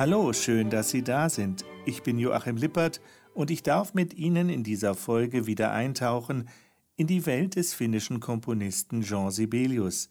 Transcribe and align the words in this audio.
Hallo, 0.00 0.32
schön, 0.32 0.70
dass 0.70 0.88
Sie 0.88 1.04
da 1.04 1.28
sind. 1.28 1.66
Ich 1.84 2.02
bin 2.02 2.18
Joachim 2.18 2.56
Lippert 2.56 3.02
und 3.34 3.50
ich 3.50 3.62
darf 3.62 3.92
mit 3.92 4.14
Ihnen 4.14 4.48
in 4.48 4.64
dieser 4.64 4.94
Folge 4.94 5.46
wieder 5.46 5.72
eintauchen 5.72 6.48
in 6.96 7.06
die 7.06 7.26
Welt 7.26 7.56
des 7.56 7.74
finnischen 7.74 8.18
Komponisten 8.18 9.02
Jean 9.02 9.30
Sibelius. 9.30 10.08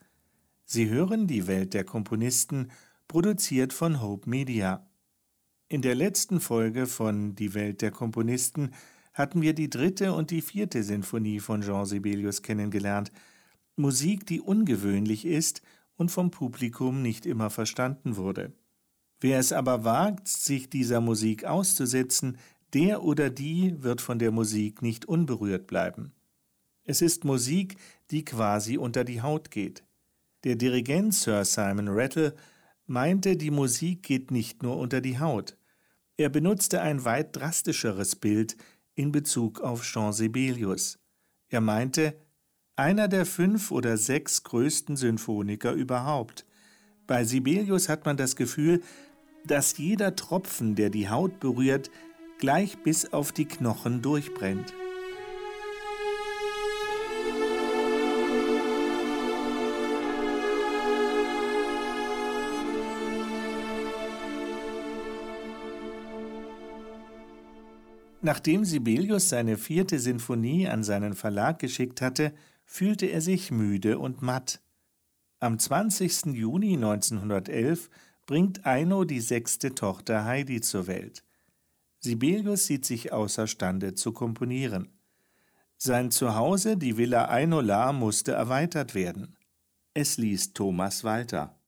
Sie 0.64 0.90
hören 0.90 1.26
die 1.26 1.48
Welt 1.48 1.74
der 1.74 1.86
Komponisten, 1.86 2.70
produziert 3.08 3.74
von 3.74 4.00
Hope 4.00 4.30
Media. 4.30 4.88
In 5.70 5.82
der 5.82 5.96
letzten 5.96 6.40
Folge 6.40 6.86
von 6.86 7.34
Die 7.34 7.56
Welt 7.56 7.82
der 7.82 7.90
Komponisten 7.90 8.76
hatten 9.16 9.42
wir 9.42 9.54
die 9.54 9.72
dritte 9.72 10.14
und 10.14 10.30
die 10.30 10.44
vierte 10.44 10.84
Sinfonie 10.84 11.40
von 11.40 11.62
Jean 11.64 11.88
Sibelius 11.88 12.44
kennengelernt. 12.44 13.12
Musik, 13.76 14.28
die 14.28 14.40
ungewöhnlich 14.40 15.26
ist 15.26 15.64
und 15.96 16.12
vom 16.12 16.30
Publikum 16.30 17.02
nicht 17.02 17.26
immer 17.26 17.50
verstanden 17.50 18.18
wurde. 18.18 18.54
Wer 19.22 19.40
es 19.40 19.52
aber 19.52 19.84
wagt, 19.84 20.28
sich 20.28 20.70
dieser 20.70 21.02
Musik 21.02 21.46
auszusetzen, 21.46 22.38
der 22.74 23.04
oder 23.04 23.30
die 23.30 23.82
wird 23.84 24.02
von 24.02 24.20
der 24.20 24.32
Musik 24.32 24.82
nicht 24.82 25.06
unberührt 25.06 25.68
bleiben. 25.68 26.14
Es 26.84 27.02
ist 27.02 27.26
Musik, 27.26 27.76
die 28.12 28.24
quasi 28.24 28.78
unter 28.78 29.04
die 29.04 29.22
Haut 29.22 29.52
geht. 29.52 29.84
Der 30.44 30.56
Dirigent 30.56 31.14
Sir 31.14 31.44
Simon 31.44 31.90
Rattle 31.90 32.34
meinte, 32.86 33.36
die 33.36 33.52
Musik 33.52 34.04
geht 34.04 34.32
nicht 34.32 34.64
nur 34.64 34.78
unter 34.78 35.02
die 35.02 35.20
Haut. 35.20 35.58
Er 36.18 36.30
benutzte 36.30 36.82
ein 36.82 37.06
weit 37.06 37.36
drastischeres 37.36 38.16
Bild 38.16 38.56
in 38.96 39.12
Bezug 39.12 39.62
auf 39.62 39.84
Jean 39.84 40.14
Sibelius. 40.14 41.00
Er 41.50 41.62
meinte, 41.62 42.16
einer 42.76 43.08
der 43.08 43.26
fünf 43.26 43.72
oder 43.72 43.98
sechs 43.98 44.44
größten 44.44 44.96
Symphoniker 44.96 45.74
überhaupt. 45.74 46.46
Bei 47.08 47.24
Sibelius 47.24 47.90
hat 47.90 48.06
man 48.06 48.18
das 48.18 48.36
Gefühl, 48.36 48.82
dass 49.46 49.78
jeder 49.78 50.16
Tropfen, 50.16 50.76
der 50.76 50.90
die 50.90 51.10
Haut 51.10 51.40
berührt, 51.40 51.90
gleich 52.38 52.78
bis 52.80 53.12
auf 53.14 53.32
die 53.32 53.46
Knochen 53.46 54.02
durchbrennt. 54.02 54.74
Nachdem 68.22 68.66
Sibelius 68.66 69.30
seine 69.30 69.58
vierte 69.58 69.98
Sinfonie 69.98 70.68
an 70.68 70.84
seinen 70.84 71.14
Verlag 71.14 71.58
geschickt 71.60 72.02
hatte, 72.02 72.34
fühlte 72.66 73.06
er 73.06 73.22
sich 73.22 73.50
müde 73.50 73.98
und 73.98 74.22
matt. 74.22 74.62
Am 75.40 75.58
20. 75.58 76.28
Juni 76.34 76.74
1911 76.76 77.90
bringt 78.30 78.64
Eino 78.68 79.06
die 79.06 79.22
sechste 79.22 79.74
Tochter 79.74 80.24
Heidi 80.24 80.62
zur 80.62 80.86
Welt. 80.86 81.24
Sibelius 81.98 82.68
sieht 82.68 82.86
sich 82.86 83.12
außerstande 83.12 83.96
zu 83.96 84.12
komponieren. 84.12 84.94
Sein 85.78 86.12
Zuhause, 86.12 86.78
die 86.78 86.96
Villa 86.96 87.30
Einola, 87.30 87.92
musste 87.92 88.34
erweitert 88.34 88.94
werden. 88.94 89.36
Es 89.96 90.18
liest 90.18 90.54
Thomas 90.54 91.04
Walter. 91.04 91.60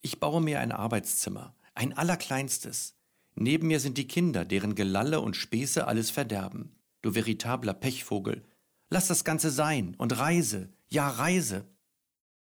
Ich 0.00 0.20
baue 0.20 0.40
mir 0.40 0.60
ein 0.60 0.70
Arbeitszimmer, 0.70 1.56
ein 1.74 1.92
allerkleinstes. 1.92 2.94
Neben 3.34 3.66
mir 3.66 3.80
sind 3.80 3.98
die 3.98 4.06
Kinder, 4.06 4.44
deren 4.44 4.76
Gelalle 4.76 5.20
und 5.20 5.34
Späße 5.34 5.88
alles 5.88 6.10
verderben. 6.10 6.76
Du 7.02 7.16
veritabler 7.16 7.74
Pechvogel, 7.74 8.44
lass 8.90 9.08
das 9.08 9.24
Ganze 9.24 9.50
sein 9.50 9.96
und 9.98 10.16
reise, 10.16 10.72
ja 10.86 11.08
reise. 11.08 11.66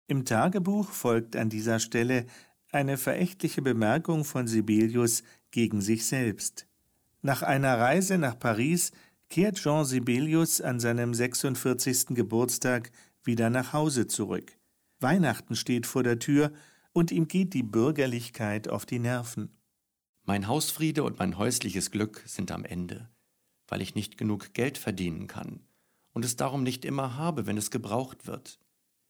Im 0.08 0.24
Tagebuch 0.24 0.90
folgt 0.90 1.36
an 1.36 1.50
dieser 1.50 1.78
Stelle 1.78 2.26
eine 2.74 2.98
verächtliche 2.98 3.62
Bemerkung 3.62 4.24
von 4.24 4.46
Sibelius 4.46 5.22
gegen 5.50 5.80
sich 5.80 6.06
selbst. 6.06 6.66
Nach 7.22 7.42
einer 7.42 7.78
Reise 7.78 8.18
nach 8.18 8.38
Paris 8.38 8.92
kehrt 9.30 9.56
Jean 9.56 9.84
Sibelius 9.84 10.60
an 10.60 10.80
seinem 10.80 11.14
46. 11.14 12.08
Geburtstag 12.08 12.90
wieder 13.22 13.48
nach 13.48 13.72
Hause 13.72 14.06
zurück. 14.06 14.58
Weihnachten 15.00 15.56
steht 15.56 15.86
vor 15.86 16.02
der 16.02 16.18
Tür 16.18 16.52
und 16.92 17.10
ihm 17.10 17.28
geht 17.28 17.54
die 17.54 17.62
Bürgerlichkeit 17.62 18.68
auf 18.68 18.86
die 18.86 18.98
Nerven. 18.98 19.56
Mein 20.24 20.46
Hausfriede 20.46 21.02
und 21.02 21.18
mein 21.18 21.38
häusliches 21.38 21.90
Glück 21.90 22.22
sind 22.26 22.50
am 22.50 22.64
Ende, 22.64 23.10
weil 23.68 23.82
ich 23.82 23.94
nicht 23.94 24.18
genug 24.18 24.52
Geld 24.54 24.78
verdienen 24.78 25.26
kann 25.26 25.60
und 26.12 26.24
es 26.24 26.36
darum 26.36 26.62
nicht 26.62 26.84
immer 26.84 27.16
habe, 27.16 27.46
wenn 27.46 27.58
es 27.58 27.70
gebraucht 27.70 28.26
wird. 28.26 28.58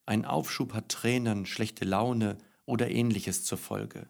Ein 0.06 0.24
Aufschub 0.24 0.74
hat 0.74 0.88
Tränen, 0.88 1.46
schlechte 1.46 1.84
Laune 1.84 2.38
oder 2.66 2.90
ähnliches 2.90 3.44
zur 3.44 3.58
Folge. 3.58 4.08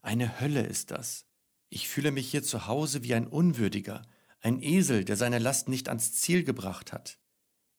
Eine 0.00 0.40
Hölle 0.40 0.62
ist 0.62 0.90
das. 0.90 1.26
Ich 1.68 1.88
fühle 1.88 2.10
mich 2.10 2.30
hier 2.30 2.42
zu 2.42 2.66
Hause 2.66 3.02
wie 3.02 3.14
ein 3.14 3.26
Unwürdiger, 3.26 4.02
ein 4.40 4.60
Esel, 4.60 5.04
der 5.04 5.16
seine 5.16 5.38
Last 5.38 5.68
nicht 5.68 5.88
ans 5.88 6.12
Ziel 6.12 6.44
gebracht 6.44 6.92
hat. 6.92 7.18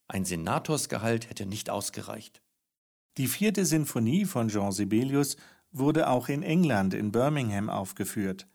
Ein 0.08 0.26
Senatorsgehalt 0.26 1.30
hätte 1.30 1.46
nicht 1.46 1.70
ausgereicht. 1.70 2.42
Die 3.18 3.28
vierte 3.28 3.66
Sinfonie 3.66 4.26
von 4.26 4.48
Jean 4.48 4.72
Sibelius 4.72 5.38
wurde 5.72 6.10
auch 6.10 6.30
in 6.30 6.44
England 6.44 6.94
in 6.94 7.12
Birmingham 7.12 7.70
aufgeführt. 7.70 8.48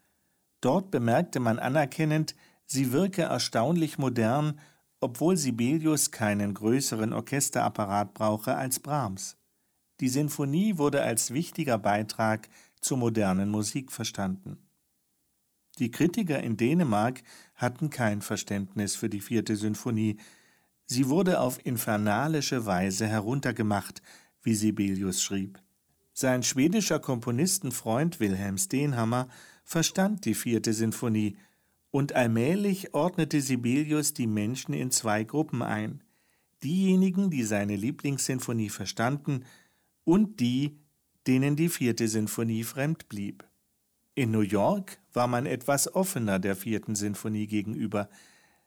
Dort 0.61 0.91
bemerkte 0.91 1.39
man 1.39 1.59
anerkennend, 1.59 2.35
sie 2.65 2.91
wirke 2.91 3.23
erstaunlich 3.23 3.97
modern, 3.97 4.59
obwohl 4.99 5.37
Sibelius 5.37 6.11
keinen 6.11 6.53
größeren 6.53 7.13
Orchesterapparat 7.13 8.13
brauche 8.13 8.55
als 8.55 8.79
Brahms. 8.79 9.38
Die 9.99 10.09
Sinfonie 10.09 10.77
wurde 10.77 11.01
als 11.01 11.33
wichtiger 11.33 11.77
Beitrag 11.77 12.47
zur 12.79 12.97
modernen 12.97 13.49
Musik 13.49 13.91
verstanden. 13.91 14.57
Die 15.79 15.91
Kritiker 15.91 16.41
in 16.41 16.57
Dänemark 16.57 17.21
hatten 17.55 17.89
kein 17.89 18.21
Verständnis 18.21 18.95
für 18.95 19.09
die 19.09 19.21
vierte 19.21 19.55
Sinfonie. 19.55 20.17
Sie 20.85 21.09
wurde 21.09 21.39
auf 21.39 21.65
infernalische 21.65 22.65
Weise 22.65 23.07
heruntergemacht, 23.07 24.01
wie 24.41 24.55
Sibelius 24.55 25.21
schrieb. 25.21 25.61
Sein 26.13 26.43
schwedischer 26.43 26.99
Komponistenfreund 26.99 28.19
Wilhelm 28.19 28.57
Stenhammer 28.57 29.29
verstand 29.63 30.25
die 30.25 30.33
vierte 30.33 30.73
Sinfonie, 30.73 31.37
und 31.91 32.13
allmählich 32.13 32.93
ordnete 32.93 33.41
Sibelius 33.41 34.13
die 34.13 34.27
Menschen 34.27 34.73
in 34.73 34.91
zwei 34.91 35.23
Gruppen 35.23 35.63
ein. 35.63 36.03
Diejenigen, 36.61 37.31
die 37.31 37.43
seine 37.43 37.75
Lieblingssinfonie 37.75 38.69
verstanden, 38.69 39.45
und 40.09 40.39
die, 40.39 40.79
denen 41.27 41.55
die 41.55 41.69
vierte 41.69 42.07
Sinfonie 42.07 42.63
fremd 42.63 43.09
blieb. 43.09 43.47
In 44.15 44.31
New 44.31 44.41
York 44.41 44.97
war 45.13 45.27
man 45.27 45.45
etwas 45.45 45.93
offener 45.93 46.39
der 46.39 46.55
vierten 46.55 46.95
Sinfonie 46.95 47.45
gegenüber. 47.45 48.09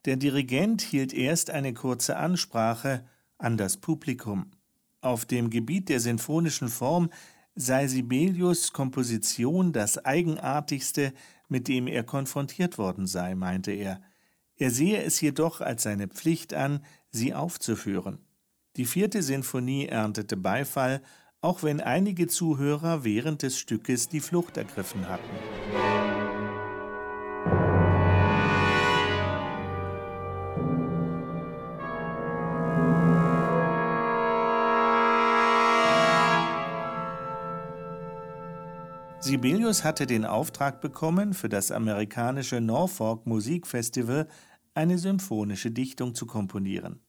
Der 0.04 0.14
Dirigent 0.14 0.82
hielt 0.82 1.12
erst 1.12 1.50
eine 1.50 1.74
kurze 1.74 2.16
Ansprache 2.16 3.04
an 3.38 3.56
das 3.56 3.76
Publikum. 3.76 4.52
Auf 5.00 5.24
dem 5.24 5.50
Gebiet 5.50 5.88
der 5.88 5.98
sinfonischen 5.98 6.68
Form 6.68 7.10
sei 7.56 7.88
Sibelius 7.88 8.72
Komposition 8.72 9.72
das 9.72 9.98
eigenartigste, 9.98 11.12
mit 11.48 11.66
dem 11.66 11.88
er 11.88 12.04
konfrontiert 12.04 12.78
worden 12.78 13.08
sei, 13.08 13.34
meinte 13.34 13.72
er. 13.72 14.00
Er 14.54 14.70
sehe 14.70 15.02
es 15.02 15.20
jedoch 15.20 15.60
als 15.60 15.82
seine 15.82 16.06
Pflicht 16.06 16.54
an, 16.54 16.84
sie 17.10 17.34
aufzuführen. 17.34 18.20
Die 18.76 18.86
vierte 18.86 19.24
Sinfonie 19.24 19.86
erntete 19.86 20.36
Beifall, 20.36 21.02
auch 21.42 21.62
wenn 21.62 21.80
einige 21.80 22.28
Zuhörer 22.28 23.04
während 23.04 23.42
des 23.42 23.58
Stückes 23.58 24.08
die 24.08 24.20
Flucht 24.20 24.56
ergriffen 24.56 25.08
hatten. 25.08 25.22
Sibelius 39.18 39.84
hatte 39.84 40.06
den 40.06 40.24
Auftrag 40.24 40.80
bekommen, 40.80 41.32
für 41.32 41.48
das 41.48 41.70
amerikanische 41.70 42.60
Norfolk 42.60 43.26
Musikfestival 43.26 44.28
eine 44.74 44.98
symphonische 44.98 45.70
Dichtung 45.70 46.14
zu 46.14 46.26
komponieren. 46.26 47.00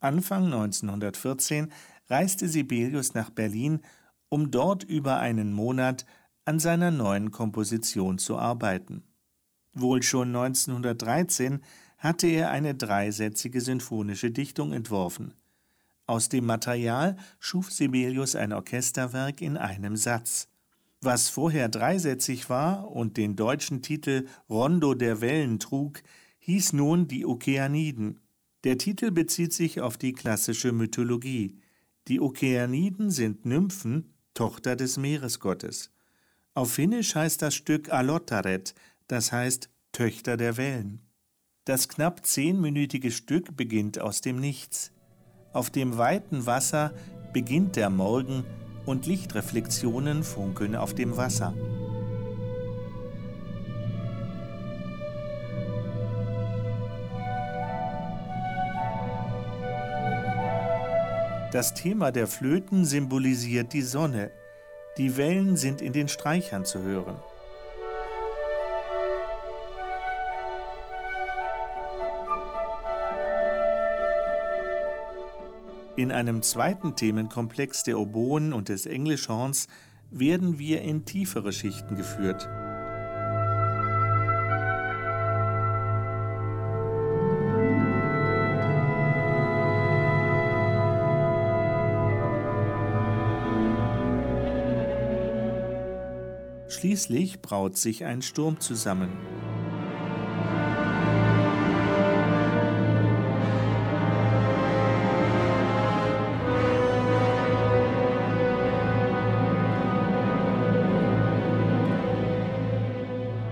Anfang 0.00 0.44
1914 0.44 1.70
reiste 2.10 2.48
Sibelius 2.48 3.14
nach 3.14 3.30
Berlin, 3.30 3.80
um 4.28 4.50
dort 4.50 4.84
über 4.84 5.18
einen 5.18 5.52
Monat 5.52 6.04
an 6.44 6.58
seiner 6.58 6.90
neuen 6.90 7.30
Komposition 7.30 8.18
zu 8.18 8.36
arbeiten. 8.36 9.04
Wohl 9.72 10.02
schon 10.02 10.28
1913 10.28 11.60
hatte 11.98 12.26
er 12.26 12.50
eine 12.50 12.74
dreisätzige 12.74 13.60
sinfonische 13.60 14.30
Dichtung 14.30 14.72
entworfen. 14.72 15.34
Aus 16.06 16.28
dem 16.28 16.46
Material 16.46 17.16
schuf 17.38 17.70
Sibelius 17.70 18.34
ein 18.34 18.52
Orchesterwerk 18.52 19.40
in 19.40 19.56
einem 19.56 19.96
Satz. 19.96 20.48
Was 21.00 21.28
vorher 21.28 21.68
dreisätzig 21.68 22.50
war 22.50 22.90
und 22.90 23.16
den 23.16 23.36
deutschen 23.36 23.80
Titel 23.80 24.26
Rondo 24.48 24.94
der 24.94 25.20
Wellen 25.20 25.60
trug, 25.60 26.02
hieß 26.40 26.72
nun 26.72 27.06
die 27.06 27.24
Okeaniden. 27.24 28.18
Der 28.64 28.76
Titel 28.76 29.10
bezieht 29.10 29.52
sich 29.52 29.80
auf 29.80 29.96
die 29.96 30.12
klassische 30.12 30.72
Mythologie. 30.72 31.58
Die 32.10 32.20
Okeaniden 32.20 33.12
sind 33.12 33.46
Nymphen, 33.46 34.12
Tochter 34.34 34.74
des 34.74 34.96
Meeresgottes. 34.96 35.92
Auf 36.54 36.72
Finnisch 36.72 37.14
heißt 37.14 37.40
das 37.40 37.54
Stück 37.54 37.92
Alottaret, 37.92 38.74
das 39.06 39.30
heißt 39.30 39.70
Töchter 39.92 40.36
der 40.36 40.56
Wellen. 40.56 41.02
Das 41.66 41.88
knapp 41.88 42.26
zehnminütige 42.26 43.12
Stück 43.12 43.56
beginnt 43.56 44.00
aus 44.00 44.22
dem 44.22 44.40
Nichts. 44.40 44.90
Auf 45.52 45.70
dem 45.70 45.98
weiten 45.98 46.46
Wasser 46.46 46.92
beginnt 47.32 47.76
der 47.76 47.90
Morgen 47.90 48.42
und 48.86 49.06
Lichtreflexionen 49.06 50.24
funkeln 50.24 50.74
auf 50.74 50.96
dem 50.96 51.16
Wasser. 51.16 51.54
Das 61.52 61.74
Thema 61.74 62.12
der 62.12 62.28
Flöten 62.28 62.84
symbolisiert 62.84 63.72
die 63.72 63.82
Sonne. 63.82 64.30
Die 64.98 65.16
Wellen 65.16 65.56
sind 65.56 65.82
in 65.82 65.92
den 65.92 66.06
Streichern 66.06 66.64
zu 66.64 66.80
hören. 66.80 67.16
In 75.96 76.12
einem 76.12 76.42
zweiten 76.42 76.94
Themenkomplex 76.94 77.82
der 77.82 77.98
Oboen 77.98 78.52
und 78.52 78.68
des 78.68 78.86
Englischhorns 78.86 79.66
werden 80.12 80.60
wir 80.60 80.82
in 80.82 81.04
tiefere 81.04 81.52
Schichten 81.52 81.96
geführt. 81.96 82.48
Schließlich 96.80 97.42
braut 97.42 97.76
sich 97.76 98.06
ein 98.06 98.22
Sturm 98.22 98.58
zusammen. 98.58 99.10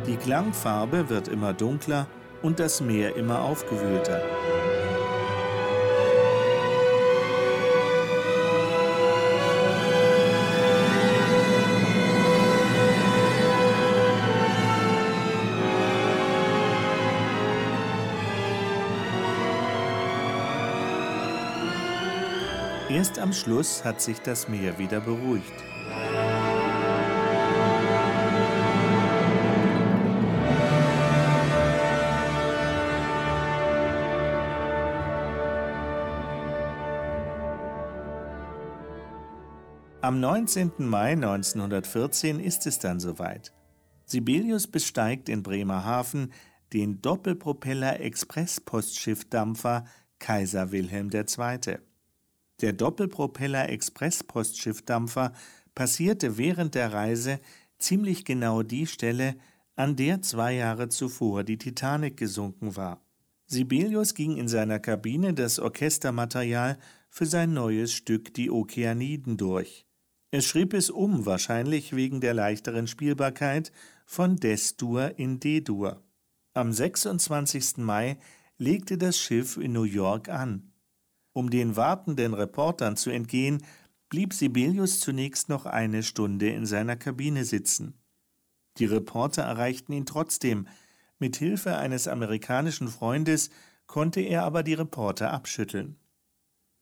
Die 0.06 0.16
Klangfarbe 0.16 1.10
wird 1.10 1.28
immer 1.28 1.52
dunkler 1.52 2.06
und 2.40 2.58
das 2.58 2.80
Meer 2.80 3.14
immer 3.14 3.42
aufgewühlter. 3.42 4.22
Erst 22.98 23.18
am 23.20 23.32
Schluss 23.32 23.84
hat 23.84 24.00
sich 24.00 24.18
das 24.18 24.48
Meer 24.48 24.76
wieder 24.76 24.98
beruhigt. 24.98 25.52
Am 40.00 40.18
19. 40.18 40.72
Mai 40.78 41.12
1914 41.12 42.40
ist 42.40 42.66
es 42.66 42.80
dann 42.80 42.98
soweit. 42.98 43.52
Sibelius 44.06 44.66
besteigt 44.66 45.28
in 45.28 45.44
Bremerhaven 45.44 46.32
den 46.72 47.00
Doppelpropeller-Express-Postschiffdampfer 47.00 49.84
Kaiser 50.18 50.72
Wilhelm 50.72 51.10
II. 51.12 51.78
Der 52.60 52.72
Doppelpropeller-Express-Postschiffdampfer 52.72 55.32
passierte 55.74 56.38
während 56.38 56.74
der 56.74 56.92
Reise 56.92 57.38
ziemlich 57.78 58.24
genau 58.24 58.62
die 58.62 58.86
Stelle, 58.86 59.36
an 59.76 59.94
der 59.94 60.22
zwei 60.22 60.54
Jahre 60.54 60.88
zuvor 60.88 61.44
die 61.44 61.58
Titanic 61.58 62.16
gesunken 62.16 62.74
war. 62.74 63.00
Sibelius 63.46 64.14
ging 64.14 64.36
in 64.36 64.48
seiner 64.48 64.80
Kabine 64.80 65.34
das 65.34 65.60
Orchestermaterial 65.60 66.78
für 67.08 67.26
sein 67.26 67.54
neues 67.54 67.92
Stück 67.92 68.34
Die 68.34 68.50
Okeaniden 68.50 69.36
durch. 69.36 69.86
Er 70.30 70.42
schrieb 70.42 70.74
es 70.74 70.90
um, 70.90 71.24
wahrscheinlich 71.24 71.96
wegen 71.96 72.20
der 72.20 72.34
leichteren 72.34 72.86
Spielbarkeit 72.86 73.72
von 74.04 74.36
Des-Dur 74.36 75.18
in 75.18 75.40
D-Dur. 75.40 76.02
Am 76.52 76.72
26. 76.72 77.78
Mai 77.78 78.18
legte 78.58 78.98
das 78.98 79.16
Schiff 79.16 79.56
in 79.56 79.72
New 79.72 79.84
York 79.84 80.28
an. 80.28 80.72
Um 81.38 81.50
den 81.50 81.76
wartenden 81.76 82.34
Reportern 82.34 82.96
zu 82.96 83.10
entgehen, 83.10 83.62
blieb 84.08 84.34
Sibelius 84.34 84.98
zunächst 84.98 85.48
noch 85.48 85.66
eine 85.66 86.02
Stunde 86.02 86.48
in 86.50 86.66
seiner 86.66 86.96
Kabine 86.96 87.44
sitzen. 87.44 87.94
Die 88.78 88.86
Reporter 88.86 89.42
erreichten 89.42 89.92
ihn 89.92 90.04
trotzdem. 90.04 90.66
Mit 91.20 91.36
Hilfe 91.36 91.76
eines 91.76 92.08
amerikanischen 92.08 92.88
Freundes 92.88 93.50
konnte 93.86 94.20
er 94.20 94.42
aber 94.42 94.64
die 94.64 94.74
Reporter 94.74 95.32
abschütteln. 95.32 95.94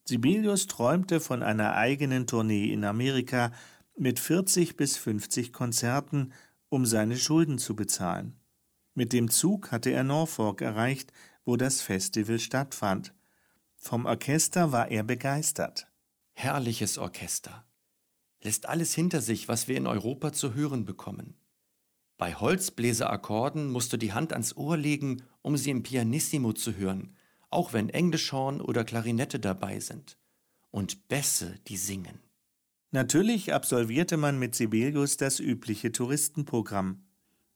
Sibelius 0.06 0.66
träumte 0.66 1.20
von 1.20 1.42
einer 1.42 1.74
eigenen 1.74 2.26
Tournee 2.26 2.72
in 2.72 2.84
Amerika 2.84 3.52
mit 3.94 4.18
40 4.18 4.78
bis 4.78 4.96
50 4.96 5.52
Konzerten, 5.52 6.32
um 6.70 6.86
seine 6.86 7.18
Schulden 7.18 7.58
zu 7.58 7.76
bezahlen. 7.76 8.40
Mit 8.94 9.12
dem 9.12 9.28
Zug 9.28 9.70
hatte 9.70 9.90
er 9.90 10.02
Norfolk 10.02 10.62
erreicht, 10.62 11.12
wo 11.44 11.58
das 11.58 11.82
Festival 11.82 12.38
stattfand. 12.38 13.12
Vom 13.86 14.04
Orchester 14.04 14.72
war 14.72 14.90
er 14.90 15.04
begeistert. 15.04 15.86
Herrliches 16.32 16.98
Orchester. 16.98 17.64
Lässt 18.42 18.68
alles 18.68 18.92
hinter 18.92 19.20
sich, 19.20 19.46
was 19.46 19.68
wir 19.68 19.76
in 19.76 19.86
Europa 19.86 20.32
zu 20.32 20.54
hören 20.54 20.84
bekommen. 20.84 21.36
Bei 22.16 22.34
Holzbläserakkorden 22.34 23.70
musst 23.70 23.92
du 23.92 23.96
die 23.96 24.12
Hand 24.12 24.32
ans 24.32 24.56
Ohr 24.56 24.76
legen, 24.76 25.22
um 25.40 25.56
sie 25.56 25.70
im 25.70 25.84
Pianissimo 25.84 26.52
zu 26.52 26.74
hören, 26.74 27.14
auch 27.48 27.74
wenn 27.74 27.88
Englischhorn 27.88 28.60
oder 28.60 28.82
Klarinette 28.82 29.38
dabei 29.38 29.78
sind. 29.78 30.18
Und 30.72 31.06
Bässe, 31.06 31.54
die 31.68 31.76
singen. 31.76 32.18
Natürlich 32.90 33.54
absolvierte 33.54 34.16
man 34.16 34.36
mit 34.36 34.56
Sibelius 34.56 35.16
das 35.16 35.38
übliche 35.38 35.92
Touristenprogramm. 35.92 37.04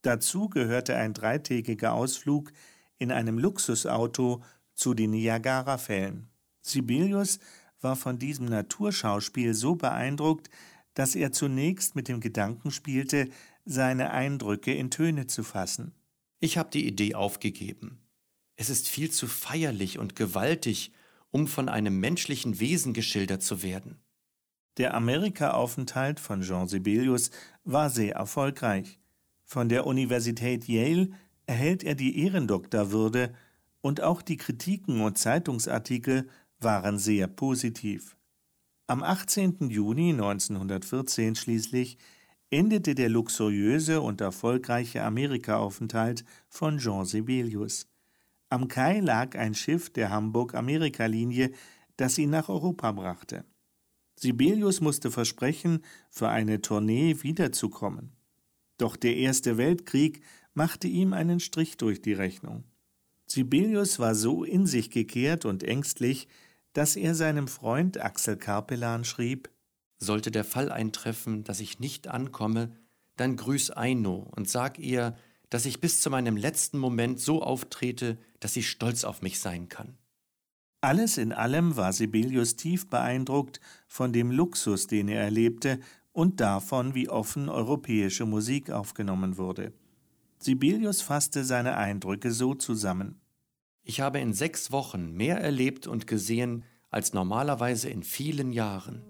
Dazu 0.02 0.48
gehörte 0.48 0.94
ein 0.94 1.12
dreitägiger 1.12 1.92
Ausflug 1.92 2.52
in 2.98 3.10
einem 3.10 3.36
Luxusauto 3.36 4.44
zu 4.80 4.94
den 4.94 5.10
Niagarafällen. 5.10 6.30
Sibelius 6.62 7.38
war 7.80 7.96
von 7.96 8.18
diesem 8.18 8.46
Naturschauspiel 8.46 9.54
so 9.54 9.74
beeindruckt, 9.74 10.48
dass 10.94 11.14
er 11.14 11.32
zunächst 11.32 11.94
mit 11.94 12.08
dem 12.08 12.20
Gedanken 12.20 12.70
spielte, 12.70 13.28
seine 13.64 14.10
Eindrücke 14.10 14.72
in 14.72 14.90
Töne 14.90 15.26
zu 15.26 15.42
fassen. 15.42 15.92
Ich 16.40 16.56
habe 16.56 16.70
die 16.70 16.86
Idee 16.86 17.14
aufgegeben. 17.14 18.00
Es 18.56 18.70
ist 18.70 18.88
viel 18.88 19.10
zu 19.10 19.26
feierlich 19.26 19.98
und 19.98 20.16
gewaltig, 20.16 20.92
um 21.30 21.46
von 21.46 21.68
einem 21.68 22.00
menschlichen 22.00 22.58
Wesen 22.58 22.92
geschildert 22.94 23.42
zu 23.42 23.62
werden. 23.62 24.00
Der 24.78 24.94
Amerika-Aufenthalt 24.94 26.20
von 26.20 26.40
Jean 26.40 26.68
Sibelius 26.68 27.30
war 27.64 27.90
sehr 27.90 28.14
erfolgreich. 28.14 28.98
Von 29.44 29.68
der 29.68 29.86
Universität 29.86 30.66
Yale 30.68 31.10
erhält 31.46 31.84
er 31.84 31.94
die 31.94 32.18
Ehrendoktorwürde 32.24 33.34
und 33.80 34.02
auch 34.02 34.22
die 34.22 34.36
Kritiken 34.36 35.00
und 35.00 35.18
Zeitungsartikel 35.18 36.28
waren 36.58 36.98
sehr 36.98 37.26
positiv. 37.26 38.16
Am 38.86 39.02
18. 39.02 39.70
Juni 39.70 40.10
1914 40.10 41.36
schließlich 41.36 41.98
endete 42.50 42.94
der 42.94 43.08
luxuriöse 43.08 44.00
und 44.00 44.20
erfolgreiche 44.20 45.04
Amerika-Aufenthalt 45.04 46.24
von 46.48 46.78
Jean 46.78 47.04
Sibelius. 47.04 47.86
Am 48.48 48.66
Kai 48.66 48.98
lag 48.98 49.36
ein 49.36 49.54
Schiff 49.54 49.90
der 49.90 50.10
Hamburg-Amerika-Linie, 50.10 51.52
das 51.96 52.18
ihn 52.18 52.30
nach 52.30 52.48
Europa 52.48 52.90
brachte. 52.90 53.44
Sibelius 54.16 54.80
musste 54.80 55.10
versprechen, 55.10 55.84
für 56.10 56.28
eine 56.28 56.60
Tournee 56.60 57.22
wiederzukommen. 57.22 58.16
Doch 58.76 58.96
der 58.96 59.16
Erste 59.16 59.56
Weltkrieg 59.56 60.22
machte 60.52 60.88
ihm 60.88 61.12
einen 61.12 61.38
Strich 61.38 61.76
durch 61.76 62.02
die 62.02 62.12
Rechnung. 62.12 62.64
Sibelius 63.30 64.00
war 64.00 64.16
so 64.16 64.42
in 64.42 64.66
sich 64.66 64.90
gekehrt 64.90 65.44
und 65.44 65.62
ängstlich, 65.62 66.26
dass 66.72 66.96
er 66.96 67.14
seinem 67.14 67.46
Freund 67.46 68.00
Axel 68.00 68.36
Karpelan 68.36 69.04
schrieb: 69.04 69.50
Sollte 69.98 70.32
der 70.32 70.42
Fall 70.42 70.72
eintreffen, 70.72 71.44
dass 71.44 71.60
ich 71.60 71.78
nicht 71.78 72.08
ankomme, 72.08 72.76
dann 73.16 73.36
grüß 73.36 73.70
Aino 73.70 74.28
und 74.34 74.48
sag 74.48 74.80
ihr, 74.80 75.14
dass 75.48 75.64
ich 75.64 75.80
bis 75.80 76.00
zu 76.00 76.10
meinem 76.10 76.36
letzten 76.36 76.78
Moment 76.78 77.20
so 77.20 77.40
auftrete, 77.40 78.18
dass 78.40 78.54
sie 78.54 78.64
stolz 78.64 79.04
auf 79.04 79.22
mich 79.22 79.38
sein 79.38 79.68
kann. 79.68 79.96
Alles 80.80 81.16
in 81.16 81.32
allem 81.32 81.76
war 81.76 81.92
Sibelius 81.92 82.56
tief 82.56 82.88
beeindruckt 82.88 83.60
von 83.86 84.12
dem 84.12 84.32
Luxus, 84.32 84.88
den 84.88 85.06
er 85.06 85.22
erlebte, 85.22 85.78
und 86.10 86.40
davon, 86.40 86.94
wie 86.94 87.08
offen 87.08 87.48
europäische 87.48 88.26
Musik 88.26 88.70
aufgenommen 88.70 89.36
wurde. 89.38 89.72
Sibelius 90.40 91.02
fasste 91.02 91.44
seine 91.44 91.76
Eindrücke 91.76 92.32
so 92.32 92.54
zusammen. 92.54 93.19
Ich 93.82 94.00
habe 94.00 94.18
in 94.20 94.32
sechs 94.32 94.72
Wochen 94.72 95.12
mehr 95.12 95.38
erlebt 95.38 95.86
und 95.86 96.06
gesehen 96.06 96.64
als 96.90 97.12
normalerweise 97.12 97.88
in 97.88 98.02
vielen 98.02 98.52
Jahren. 98.52 99.04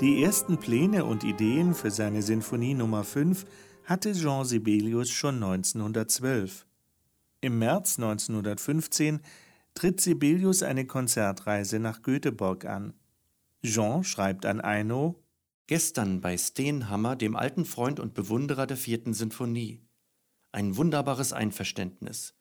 Die 0.00 0.20
ersten 0.24 0.58
Pläne 0.58 1.04
und 1.04 1.22
Ideen 1.22 1.74
für 1.74 1.92
seine 1.92 2.22
Sinfonie 2.22 2.74
Nummer 2.74 3.04
5 3.04 3.44
hatte 3.84 4.12
Jean 4.12 4.44
Sibelius 4.44 5.10
schon 5.10 5.36
1912. 5.36 6.66
Im 7.40 7.58
März 7.58 7.98
1915 7.98 9.20
tritt 9.74 10.00
Sibelius 10.00 10.62
eine 10.62 10.86
Konzertreise 10.86 11.78
nach 11.78 12.02
Göteborg 12.02 12.64
an. 12.64 12.94
Jean 13.64 14.04
schreibt 14.04 14.46
an 14.46 14.60
Eino 14.60 15.22
Gestern 15.68 16.20
bei 16.20 16.36
Steenhammer, 16.36 17.16
dem 17.16 17.36
alten 17.36 17.64
Freund 17.64 18.00
und 18.00 18.14
Bewunderer 18.14 18.66
der 18.66 18.76
vierten 18.76 19.14
Sinfonie. 19.14 19.80
Ein 20.50 20.76
wunderbares 20.76 21.32
Einverständnis. 21.32 22.34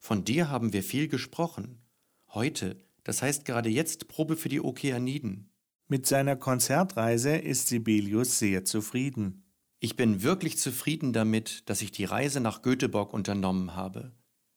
Von 0.00 0.24
dir 0.24 0.48
haben 0.48 0.72
wir 0.72 0.82
viel 0.82 1.08
gesprochen. 1.08 1.82
Heute, 2.28 2.80
das 3.04 3.20
heißt 3.20 3.44
gerade 3.44 3.68
jetzt 3.68 4.08
Probe 4.08 4.36
für 4.36 4.48
die 4.48 4.60
Okeaniden. 4.60 5.50
Mit 5.88 6.06
seiner 6.06 6.36
Konzertreise 6.36 7.36
ist 7.36 7.68
Sibelius 7.68 8.38
sehr 8.38 8.64
zufrieden. 8.64 9.44
Ich 9.80 9.94
bin 9.94 10.22
wirklich 10.22 10.58
zufrieden 10.58 11.12
damit, 11.12 11.68
dass 11.68 11.82
ich 11.82 11.92
die 11.92 12.04
Reise 12.04 12.40
nach 12.40 12.62
Göteborg 12.62 13.12
unternommen 13.12 13.76
habe. 13.76 14.12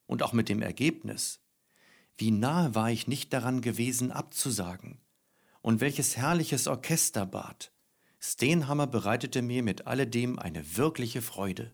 Und 0.07 0.23
auch 0.23 0.33
mit 0.33 0.49
dem 0.49 0.61
Ergebnis. 0.61 1.39
Wie 2.17 2.31
nahe 2.31 2.75
war 2.75 2.91
ich 2.91 3.07
nicht 3.07 3.31
daran 3.31 3.61
gewesen, 3.61 4.11
abzusagen. 4.11 4.99
Und 5.61 5.79
welches 5.79 6.17
herrliches 6.17 6.67
Orchesterbad. 6.67 7.71
Steenhammer 8.19 8.87
bereitete 8.87 9.41
mir 9.41 9.63
mit 9.63 9.87
alledem 9.87 10.37
eine 10.37 10.77
wirkliche 10.77 11.21
Freude. 11.21 11.71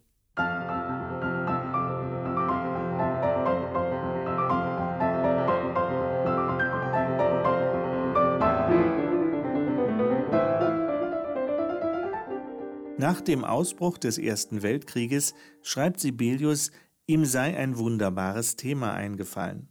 Nach 13.07 13.21
dem 13.21 13.45
Ausbruch 13.45 13.97
des 13.97 14.17
Ersten 14.17 14.63
Weltkrieges 14.63 15.33
schreibt 15.61 16.01
Sibelius, 16.01 16.71
ihm 17.05 17.23
sei 17.23 17.55
ein 17.55 17.77
wunderbares 17.77 18.57
Thema 18.57 18.95
eingefallen. 18.95 19.69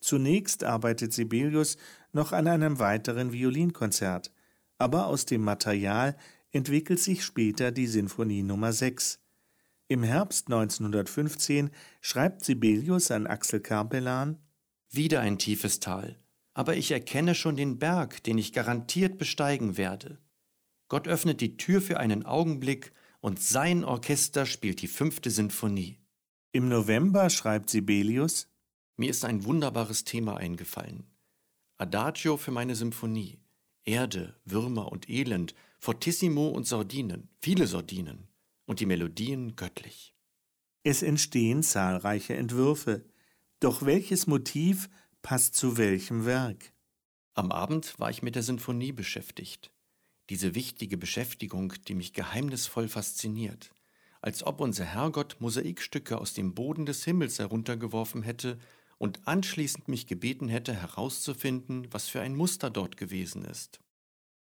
Zunächst 0.00 0.64
arbeitet 0.64 1.12
Sibelius 1.12 1.76
noch 2.14 2.32
an 2.32 2.48
einem 2.48 2.78
weiteren 2.78 3.34
Violinkonzert, 3.34 4.32
aber 4.78 5.08
aus 5.08 5.26
dem 5.26 5.42
Material 5.42 6.16
entwickelt 6.52 7.00
sich 7.00 7.22
später 7.22 7.70
die 7.70 7.86
Sinfonie 7.86 8.42
Nummer 8.42 8.72
6. 8.72 9.20
Im 9.88 10.02
Herbst 10.02 10.46
1915 10.46 11.68
schreibt 12.00 12.46
Sibelius 12.46 13.10
an 13.10 13.26
Axel 13.26 13.60
Karpelan 13.60 14.38
Wieder 14.88 15.20
ein 15.20 15.36
tiefes 15.36 15.80
Tal, 15.80 16.16
aber 16.54 16.76
ich 16.76 16.92
erkenne 16.92 17.34
schon 17.34 17.56
den 17.56 17.78
Berg, 17.78 18.22
den 18.22 18.38
ich 18.38 18.54
garantiert 18.54 19.18
besteigen 19.18 19.76
werde. 19.76 20.18
Gott 20.90 21.06
öffnet 21.06 21.40
die 21.40 21.56
Tür 21.56 21.80
für 21.80 22.00
einen 22.00 22.26
Augenblick 22.26 22.92
und 23.20 23.40
sein 23.40 23.84
Orchester 23.84 24.44
spielt 24.44 24.82
die 24.82 24.88
fünfte 24.88 25.30
Sinfonie. 25.30 26.00
Im 26.50 26.68
November 26.68 27.30
schreibt 27.30 27.70
Sibelius 27.70 28.48
Mir 28.96 29.08
ist 29.08 29.24
ein 29.24 29.44
wunderbares 29.44 30.02
Thema 30.02 30.36
eingefallen. 30.36 31.06
Adagio 31.78 32.36
für 32.36 32.50
meine 32.50 32.74
Symphonie. 32.74 33.38
Erde, 33.84 34.34
Würmer 34.44 34.90
und 34.90 35.08
Elend, 35.08 35.54
Fortissimo 35.78 36.48
und 36.48 36.66
Sordinen, 36.66 37.28
viele 37.38 37.68
Sordinen 37.68 38.26
und 38.66 38.80
die 38.80 38.86
Melodien 38.86 39.54
göttlich. 39.54 40.12
Es 40.82 41.04
entstehen 41.04 41.62
zahlreiche 41.62 42.34
Entwürfe. 42.34 43.04
Doch 43.60 43.86
welches 43.86 44.26
Motiv 44.26 44.90
passt 45.22 45.54
zu 45.54 45.76
welchem 45.76 46.26
Werk? 46.26 46.72
Am 47.34 47.52
Abend 47.52 47.96
war 48.00 48.10
ich 48.10 48.22
mit 48.22 48.34
der 48.34 48.42
Sinfonie 48.42 48.90
beschäftigt 48.90 49.70
diese 50.30 50.54
wichtige 50.54 50.96
Beschäftigung, 50.96 51.74
die 51.88 51.94
mich 51.94 52.12
geheimnisvoll 52.12 52.88
fasziniert, 52.88 53.72
als 54.22 54.46
ob 54.46 54.60
unser 54.60 54.84
Herrgott 54.84 55.36
Mosaikstücke 55.40 56.18
aus 56.18 56.32
dem 56.34 56.54
Boden 56.54 56.86
des 56.86 57.04
Himmels 57.04 57.40
heruntergeworfen 57.40 58.22
hätte 58.22 58.58
und 58.96 59.26
anschließend 59.26 59.88
mich 59.88 60.06
gebeten 60.06 60.48
hätte, 60.48 60.72
herauszufinden, 60.72 61.88
was 61.90 62.08
für 62.08 62.20
ein 62.20 62.36
Muster 62.36 62.70
dort 62.70 62.96
gewesen 62.96 63.44
ist. 63.44 63.80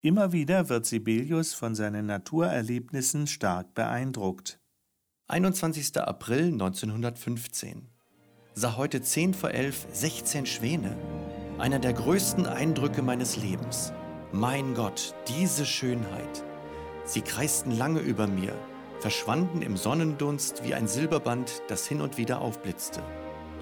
Immer 0.02 0.34
wieder 0.34 0.68
wird 0.68 0.86
Sibelius 0.86 1.54
von 1.54 1.74
seinen 1.74 2.06
Naturerlebnissen 2.06 3.26
stark 3.26 3.74
beeindruckt. 3.74 4.60
21. 5.28 5.98
April 5.98 6.52
1915 6.54 7.88
sah 8.54 8.76
heute 8.76 9.02
10 9.02 9.34
vor 9.34 9.52
11 9.52 9.88
16 9.94 10.46
Schwäne, 10.46 10.98
einer 11.60 11.80
der 11.80 11.94
größten 11.94 12.46
Eindrücke 12.46 13.02
meines 13.04 13.38
Lebens. 13.38 13.94
Mein 14.34 14.74
Gott, 14.74 15.16
diese 15.30 15.66
Schönheit. 15.66 16.44
Sie 17.06 17.22
kreisten 17.22 17.72
lange 17.72 18.02
über 18.02 18.28
mir, 18.28 18.54
verschwanden 19.00 19.62
im 19.62 19.78
Sonnendunst 19.78 20.66
wie 20.66 20.74
ein 20.74 20.90
Silberband, 20.90 21.62
das 21.70 21.88
hin 21.88 22.02
und 22.02 22.18
wieder 22.18 22.42
aufblitzte. 22.42 23.02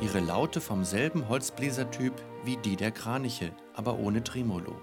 Ihre 0.02 0.20
Laute 0.20 0.62
vom 0.62 0.84
selben 0.84 1.30
Holzbläsertyp 1.30 2.14
wie 2.44 2.58
die 2.58 2.78
der 2.78 2.92
Kraniche, 2.92 3.56
aber 3.76 4.00
ohne 4.00 4.24
Tremolo. 4.24 4.82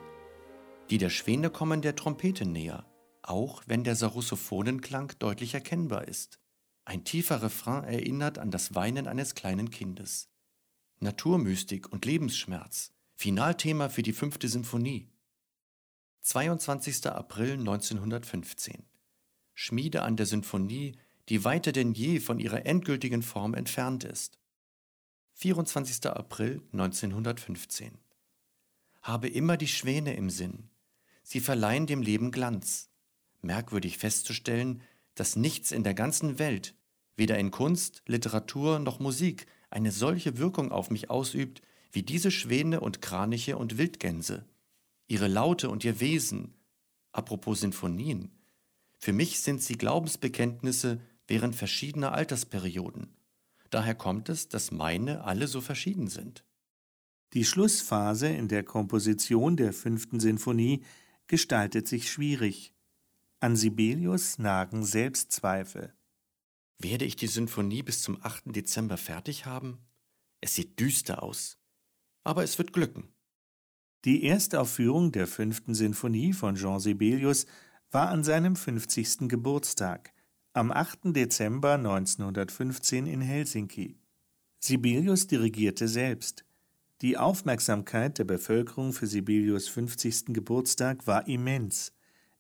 Die 0.89 0.99
der 0.99 1.11
Schwäne 1.11 1.51
kommen 1.51 1.83
der 1.83 1.97
Trompete 1.97 2.47
näher, 2.47 2.87
auch 3.23 3.63
wenn 3.67 3.83
der 3.83 3.97
Sarussophonenklang 3.97 5.13
deutlich 5.19 5.55
erkennbar 5.55 6.07
ist. 6.07 6.39
Ein 6.85 7.03
tiefer 7.03 7.43
Refrain 7.43 7.83
erinnert 7.83 8.39
an 8.39 8.53
das 8.53 8.77
Weinen 8.77 9.09
eines 9.09 9.35
kleinen 9.35 9.71
Kindes. 9.71 10.29
Naturmystik 11.01 11.93
und 11.93 12.05
Lebensschmerz, 12.05 12.93
Finalthema 13.17 13.89
für 13.89 14.05
die 14.05 14.13
fünfte 14.13 14.49
Symphonie. 14.49 15.12
22. 16.25 17.07
April 17.07 17.55
1915. 17.55 18.85
Schmiede 19.55 20.03
an 20.03 20.17
der 20.17 20.25
Sinfonie, 20.25 20.93
die 21.29 21.43
weiter 21.43 21.73
denn 21.73 21.95
je 21.95 22.21
von 22.21 22.39
ihrer 22.39 22.65
endgültigen 22.65 23.23
Form 23.23 23.55
entfernt 23.55 24.05
ist. 24.05 24.39
24. 25.33 26.07
April 26.07 26.63
1915. 26.71 27.99
Habe 29.03 29.29
immer 29.29 29.57
die 29.57 29.67
Schwäne 29.67 30.15
im 30.15 30.31
Sinn. 30.31 30.71
Sie 31.25 31.41
verleihen 31.41 31.89
dem 31.89 32.03
Leben 32.03 32.31
Glanz. 32.31 32.89
Merkwürdig 33.41 33.99
festzustellen, 33.99 34.81
dass 35.17 35.35
nichts 35.35 35.73
in 35.73 35.83
der 35.83 35.95
ganzen 35.95 36.39
Welt, 36.39 36.77
weder 37.17 37.37
in 37.37 37.51
Kunst, 37.51 38.05
Literatur 38.07 38.79
noch 38.79 39.01
Musik, 39.01 39.47
eine 39.71 39.91
solche 39.91 40.39
Wirkung 40.39 40.71
auf 40.71 40.89
mich 40.89 41.11
ausübt 41.11 41.63
wie 41.91 42.05
diese 42.05 42.31
Schwäne 42.31 42.79
und 42.79 43.03
Kraniche 43.03 43.59
und 43.59 43.77
Wildgänse 43.77 44.47
ihre 45.07 45.29
Laute 45.29 45.71
und 45.71 45.85
ihr 45.85 46.01
Wesen. 46.01 46.55
Apropos 47.13 47.61
Sinfonien. 47.61 48.31
Für 48.99 49.13
mich 49.13 49.41
sind 49.41 49.63
sie 49.63 49.77
Glaubensbekenntnisse 49.77 51.01
während 51.27 51.57
verschiedener 51.57 52.13
Altersperioden. 52.13 53.17
Daher 53.71 53.95
kommt 53.95 54.29
es, 54.29 54.49
dass 54.49 54.71
meine 54.71 55.25
alle 55.25 55.49
so 55.49 55.61
verschieden 55.61 56.09
sind. 56.09 56.45
Die 57.33 57.45
Schlussphase 57.45 58.29
in 58.29 58.49
der 58.49 58.63
Komposition 58.63 59.57
der 59.57 59.73
fünften 59.73 60.21
Sinfonie 60.21 60.85
gestaltet 61.27 61.89
sich 61.89 62.11
schwierig. 62.11 62.75
An 63.41 63.57
Sibelius 63.57 64.39
nagen 64.39 64.85
Selbstzweifel. 64.85 65.95
Werde 66.79 67.07
ich 67.07 67.17
die 67.17 67.27
Sinfonie 67.27 67.83
bis 67.83 68.03
zum 68.03 68.23
8. 68.23 68.55
Dezember 68.55 68.99
fertig 68.99 69.47
haben? 69.47 69.79
Es 70.43 70.55
sieht 70.55 70.79
düster 70.79 71.23
aus. 71.23 71.59
Aber 72.25 72.45
es 72.45 72.59
wird 72.59 72.73
glücken. 72.73 73.09
Die 74.05 74.25
Erstaufführung 74.25 75.13
der 75.13 75.29
fünften 75.29 75.75
Sinfonie 75.75 76.33
von 76.33 76.57
Jean 76.57 76.81
Sibelius 76.81 77.47
war 77.93 78.09
an 78.09 78.25
seinem 78.25 78.57
50. 78.57 79.29
Geburtstag, 79.29 80.13
am 80.55 80.73
8. 80.73 81.15
Dezember 81.15 81.75
1915 81.75 83.07
in 83.07 83.21
Helsinki. 83.21 83.97
Sibelius 84.59 85.29
dirigierte 85.29 85.87
selbst. 85.87 86.45
Die 87.01 87.17
Aufmerksamkeit 87.17 88.19
der 88.19 88.25
Bevölkerung 88.25 88.93
für 88.93 89.07
Sibelius 89.07 89.69
50. 89.69 90.35
Geburtstag 90.35 91.07
war 91.07 91.29
immens. 91.29 91.93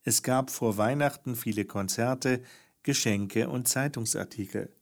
Es 0.02 0.25
gab 0.25 0.50
vor 0.50 0.78
Weihnachten 0.78 1.37
viele 1.37 1.64
Konzerte, 1.64 2.42
Geschenke 2.83 3.49
und 3.49 3.69
Zeitungsartikel. 3.69 4.75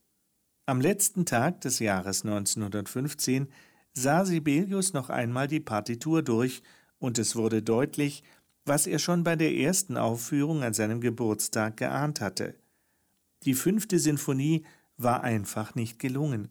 Am 0.65 0.81
letzten 0.81 1.27
Tag 1.27 1.61
des 1.61 1.79
Jahres 1.79 2.25
1915 2.25 3.49
sah 3.93 4.25
Sibelius 4.25 4.93
noch 4.93 5.11
einmal 5.11 5.49
die 5.49 5.61
Partitur 5.61 6.23
durch, 6.23 6.63
und 6.99 7.19
es 7.19 7.35
wurde 7.35 7.63
deutlich, 7.63 8.23
was 8.65 8.87
er 8.87 8.99
schon 8.99 9.25
bei 9.25 9.37
der 9.37 9.55
ersten 9.55 9.97
Aufführung 9.97 10.63
an 10.63 10.75
seinem 10.75 11.01
Geburtstag 11.01 11.77
geahnt 11.77 12.21
hatte. 12.21 12.55
Die 13.45 13.55
fünfte 13.55 13.99
Sinfonie 13.99 14.65
war 14.97 15.25
einfach 15.25 15.75
nicht 15.75 15.99
gelungen. 15.99 16.51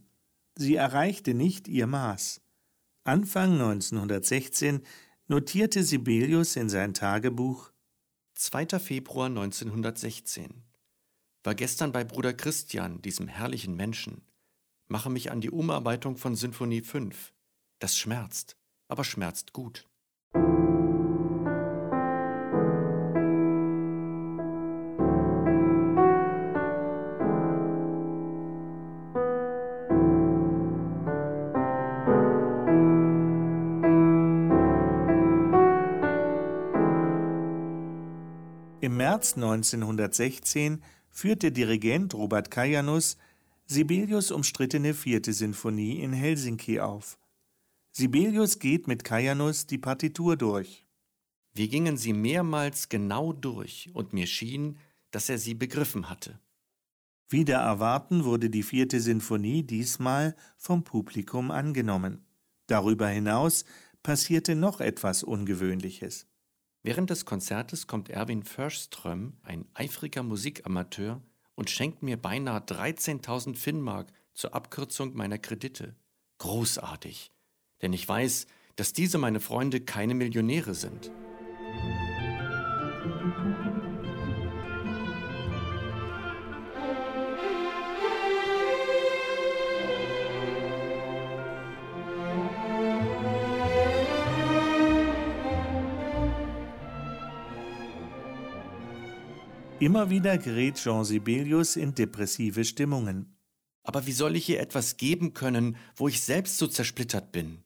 Sie 0.55 0.75
erreichte 0.75 1.34
nicht 1.34 1.67
ihr 1.67 1.88
Maß. 1.88 2.41
Anfang 3.03 3.53
1916 3.53 4.81
notierte 5.27 5.84
Sibelius 5.84 6.55
in 6.55 6.69
sein 6.69 6.93
Tagebuch 6.93 7.72
2. 8.34 8.79
Februar 8.79 9.27
1916 9.27 10.63
War 11.43 11.55
gestern 11.55 11.91
bei 11.91 12.03
Bruder 12.03 12.34
Christian, 12.34 13.01
diesem 13.01 13.27
herrlichen 13.27 13.75
Menschen. 13.75 14.22
Mache 14.91 15.12
mich 15.12 15.31
an 15.31 15.39
die 15.39 15.51
Umarbeitung 15.51 16.17
von 16.17 16.36
Sinfonie 16.36 16.81
5. 16.81 17.31
Das 17.77 17.96
schmerzt, 17.96 18.58
aber 18.88 19.03
schmerzt 19.03 19.53
gut. 19.53 19.88
Im 38.81 38.98
März 38.98 39.36
1916 39.36 40.81
führt 41.12 41.43
der 41.43 41.51
Dirigent 41.51 42.15
Robert 42.15 42.50
Kajanus 42.50 43.17
Sibelius 43.72 44.32
umstrittene 44.32 44.96
vierte 44.96 45.32
Sinfonie 45.32 46.00
in 46.00 46.12
Helsinki 46.12 46.80
auf. 46.80 47.20
Sibelius 47.92 48.58
geht 48.58 48.88
mit 48.88 49.04
Kajanus 49.04 49.68
die 49.68 49.78
Partitur 49.78 50.36
durch. 50.38 50.88
Wir 51.54 51.68
gingen 51.68 51.96
sie 51.96 52.14
mehrmals 52.14 52.90
genau 52.90 53.32
durch, 53.32 53.92
und 53.94 54.12
mir 54.12 54.26
schien, 54.26 54.80
dass 55.12 55.30
er 55.30 55.38
sie 55.38 55.54
begriffen 55.54 56.10
hatte. 56.10 56.40
Wider 57.28 57.60
erwarten 57.60 58.24
wurde 58.24 58.50
die 58.50 58.64
vierte 58.64 59.00
Sinfonie 59.00 59.62
diesmal 59.62 60.36
vom 60.58 60.84
Publikum 60.84 61.52
angenommen. 61.52 62.26
Darüber 62.66 63.08
hinaus 63.08 63.66
passierte 64.02 64.56
noch 64.56 64.82
etwas 64.82 65.22
Ungewöhnliches. 65.22 66.26
Während 66.82 67.12
des 67.12 67.24
Konzertes 67.26 67.86
kommt 67.86 68.10
Erwin 68.10 68.42
Förström, 68.42 69.38
ein 69.44 69.68
eifriger 69.76 70.24
Musikamateur, 70.24 71.22
und 71.60 71.70
schenkt 71.70 72.04
mir 72.04 72.16
beinahe 72.16 72.62
13.000 72.62 73.54
Finnmark 73.54 74.13
zur 74.34 74.56
Abkürzung 74.56 75.13
meiner 75.13 75.38
Kredite. 75.38 75.94
Großartig, 76.38 77.34
denn 77.82 77.92
ich 77.92 78.08
weiß, 78.08 78.48
dass 78.78 78.94
diese 78.94 79.18
meine 79.18 79.42
Freunde 79.42 79.82
keine 79.82 80.16
Millionäre 80.16 80.74
sind. 80.74 81.12
Immer 99.80 100.10
wieder 100.10 100.38
gerät 100.38 100.76
Jean 100.76 101.06
Sibelius 101.06 101.78
in 101.78 101.96
depressive 101.96 102.65
Stimmungen. 102.65 103.38
Aber 103.84 104.06
wie 104.06 104.12
soll 104.12 104.36
ich 104.36 104.50
ihr 104.50 104.60
etwas 104.60 104.98
geben 104.98 105.34
können, 105.34 105.78
wo 105.96 106.10
ich 106.10 106.22
selbst 106.22 106.58
so 106.58 106.68
zersplittert 106.68 107.32
bin? 107.32 107.63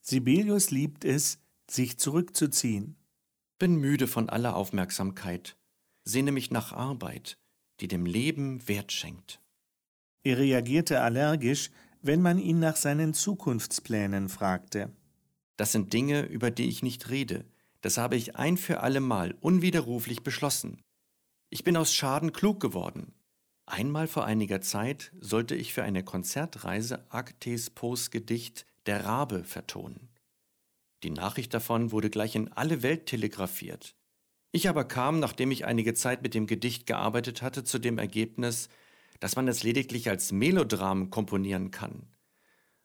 Sibelius 0.00 0.70
liebt 0.70 1.04
es, 1.04 1.40
sich 1.70 1.98
zurückzuziehen. 1.98 2.96
Bin 3.58 3.76
müde 3.76 4.06
von 4.06 4.30
aller 4.30 4.56
Aufmerksamkeit, 4.56 5.58
sehne 6.04 6.32
mich 6.32 6.50
nach 6.50 6.72
Arbeit, 6.72 7.36
die 7.80 7.88
dem 7.88 8.06
Leben 8.06 8.66
Wert 8.66 8.90
schenkt. 8.90 9.42
Er 10.24 10.38
reagierte 10.38 11.02
allergisch, 11.02 11.70
wenn 12.00 12.22
man 12.22 12.38
ihn 12.38 12.60
nach 12.60 12.76
seinen 12.76 13.12
Zukunftsplänen 13.12 14.30
fragte. 14.30 14.90
Das 15.58 15.72
sind 15.72 15.92
Dinge, 15.92 16.22
über 16.22 16.50
die 16.50 16.68
ich 16.68 16.82
nicht 16.82 17.10
rede. 17.10 17.44
Das 17.82 17.98
habe 17.98 18.16
ich 18.16 18.36
ein 18.36 18.56
für 18.56 18.80
allemal 18.80 19.34
unwiderruflich 19.40 20.22
beschlossen. 20.22 20.82
Ich 21.54 21.64
bin 21.64 21.76
aus 21.76 21.92
Schaden 21.92 22.32
klug 22.32 22.60
geworden. 22.60 23.12
Einmal 23.66 24.08
vor 24.08 24.24
einiger 24.24 24.62
Zeit 24.62 25.12
sollte 25.20 25.54
ich 25.54 25.74
für 25.74 25.82
eine 25.82 26.02
Konzertreise 26.02 27.04
Actes 27.10 27.68
Poes 27.68 28.10
Gedicht 28.10 28.64
Der 28.86 29.04
Rabe 29.04 29.44
vertonen. 29.44 30.08
Die 31.02 31.10
Nachricht 31.10 31.52
davon 31.52 31.92
wurde 31.92 32.08
gleich 32.08 32.36
in 32.36 32.50
alle 32.50 32.82
Welt 32.82 33.04
telegrafiert. 33.04 33.94
Ich 34.50 34.66
aber 34.66 34.84
kam, 34.84 35.20
nachdem 35.20 35.50
ich 35.50 35.66
einige 35.66 35.92
Zeit 35.92 36.22
mit 36.22 36.32
dem 36.32 36.46
Gedicht 36.46 36.86
gearbeitet 36.86 37.42
hatte, 37.42 37.64
zu 37.64 37.78
dem 37.78 37.98
Ergebnis, 37.98 38.70
dass 39.20 39.36
man 39.36 39.46
es 39.46 39.62
lediglich 39.62 40.08
als 40.08 40.32
Melodram 40.32 41.10
komponieren 41.10 41.70
kann. 41.70 42.06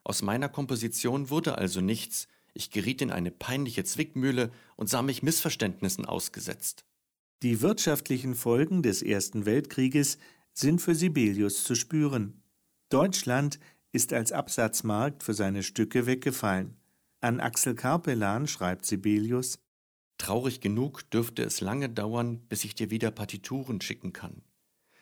Aus 0.04 0.22
meiner 0.22 0.50
Komposition 0.50 1.30
wurde 1.30 1.58
also 1.58 1.80
nichts, 1.80 2.28
ich 2.54 2.70
geriet 2.70 3.02
in 3.02 3.12
eine 3.12 3.32
peinliche 3.32 3.86
Zwickmühle 3.86 4.52
und 4.76 4.90
sah 4.90 5.04
mich 5.04 5.24
Missverständnissen 5.24 6.06
ausgesetzt. 6.06 6.84
Die 7.44 7.62
wirtschaftlichen 7.62 8.34
Folgen 8.34 8.82
des 8.82 9.04
Ersten 9.04 9.46
Weltkrieges 9.46 10.18
sind 10.54 10.82
für 10.82 10.96
Sibelius 10.96 11.64
zu 11.64 11.76
spüren. 11.76 12.42
Deutschland 12.90 13.60
ist 13.92 14.12
als 14.12 14.32
Absatzmarkt 14.32 15.22
für 15.22 15.36
seine 15.36 15.62
Stücke 15.62 16.08
weggefallen. 16.08 16.78
An 17.22 17.40
Axel 17.40 17.76
Karpelan 17.76 18.48
schreibt 18.48 18.86
Sibelius 18.86 19.60
Traurig 20.18 20.62
genug 20.62 21.08
dürfte 21.12 21.44
es 21.44 21.62
lange 21.62 21.90
dauern, 21.90 22.40
bis 22.50 22.64
ich 22.64 22.74
dir 22.74 22.90
wieder 22.90 23.12
Partituren 23.12 23.82
schicken 23.82 24.14
kann. 24.14 24.42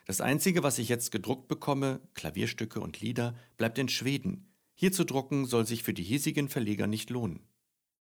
Das 0.05 0.19
Einzige, 0.19 0.61
was 0.61 0.77
ich 0.77 0.89
jetzt 0.89 1.11
gedruckt 1.11 1.47
bekomme, 1.47 2.01
Klavierstücke 2.15 2.81
und 2.81 2.99
Lieder, 2.99 3.33
bleibt 3.55 3.77
in 3.77 3.87
Schweden. 3.87 4.53
Hier 4.73 4.91
zu 4.91 5.05
drucken 5.05 5.45
soll 5.45 5.65
sich 5.65 5.83
für 5.83 5.93
die 5.93 6.03
hiesigen 6.03 6.49
Verleger 6.49 6.85
nicht 6.85 7.09
lohnen. 7.09 7.47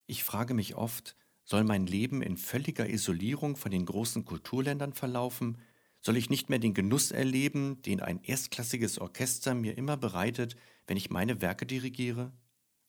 Ich 0.07 0.23
frage 0.23 0.53
mich 0.53 0.75
oft, 0.75 1.17
soll 1.43 1.63
mein 1.63 1.85
Leben 1.85 2.21
in 2.21 2.37
völliger 2.37 2.89
Isolierung 2.89 3.55
von 3.55 3.71
den 3.71 3.85
großen 3.85 4.25
Kulturländern 4.25 4.93
verlaufen? 4.93 5.57
Soll 5.99 6.17
ich 6.17 6.29
nicht 6.29 6.49
mehr 6.49 6.59
den 6.59 6.73
Genuss 6.73 7.11
erleben, 7.11 7.81
den 7.83 7.99
ein 7.99 8.23
erstklassiges 8.23 8.99
Orchester 8.99 9.53
mir 9.53 9.77
immer 9.77 9.97
bereitet, 9.97 10.55
wenn 10.87 10.97
ich 10.97 11.09
meine 11.09 11.41
Werke 11.41 11.65
dirigiere? 11.65 12.31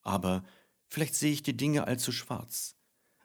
Aber 0.02 0.44
vielleicht 0.88 1.14
sehe 1.14 1.32
ich 1.32 1.42
die 1.42 1.56
Dinge 1.56 1.86
allzu 1.86 2.12
schwarz. 2.12 2.76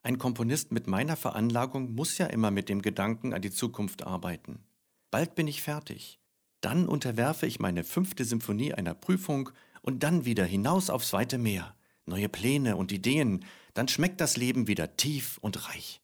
Ein 0.03 0.17
Komponist 0.17 0.71
mit 0.71 0.87
meiner 0.87 1.15
Veranlagung 1.15 1.93
muss 1.93 2.17
ja 2.17 2.27
immer 2.27 2.51
mit 2.51 2.69
dem 2.69 2.81
Gedanken 2.81 3.33
an 3.33 3.41
die 3.41 3.51
Zukunft 3.51 4.03
arbeiten. 4.03 4.63
Bald 5.11 5.35
bin 5.35 5.47
ich 5.47 5.61
fertig. 5.61 6.19
Dann 6.61 6.87
unterwerfe 6.87 7.45
ich 7.45 7.59
meine 7.59 7.83
fünfte 7.83 8.25
Symphonie 8.25 8.73
einer 8.73 8.93
Prüfung 8.93 9.51
und 9.81 10.03
dann 10.03 10.25
wieder 10.25 10.45
hinaus 10.45 10.89
aufs 10.89 11.13
weite 11.13 11.37
Meer. 11.37 11.76
Neue 12.07 12.29
Pläne 12.29 12.77
und 12.77 12.91
Ideen, 12.91 13.45
dann 13.73 13.87
schmeckt 13.89 14.21
das 14.21 14.37
Leben 14.37 14.67
wieder 14.67 14.95
tief 14.95 15.37
und 15.41 15.67
reich. 15.67 16.01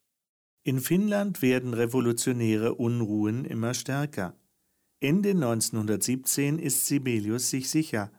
In 0.64 0.80
Finnland 0.80 1.42
werden 1.42 1.74
revolutionäre 1.74 2.76
Unruhen 2.76 3.46
immer 3.46 3.74
stärker. 3.74 4.36
Ende 5.00 5.32
1917 5.32 6.60
ist 6.60 6.86
Sibelius 6.86 7.50
sich 7.50 7.70
sicher. 7.70 8.12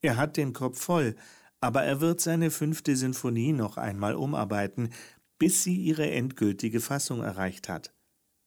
Er 0.00 0.16
hat 0.16 0.36
den 0.36 0.52
Kopf 0.52 0.80
voll, 0.80 1.14
aber 1.60 1.82
er 1.82 2.00
wird 2.00 2.20
seine 2.20 2.50
fünfte 2.50 2.96
Sinfonie 2.96 3.52
noch 3.52 3.76
einmal 3.76 4.14
umarbeiten, 4.14 4.90
bis 5.38 5.62
sie 5.62 5.76
ihre 5.76 6.10
endgültige 6.10 6.80
Fassung 6.80 7.22
erreicht 7.22 7.68
hat. 7.68 7.94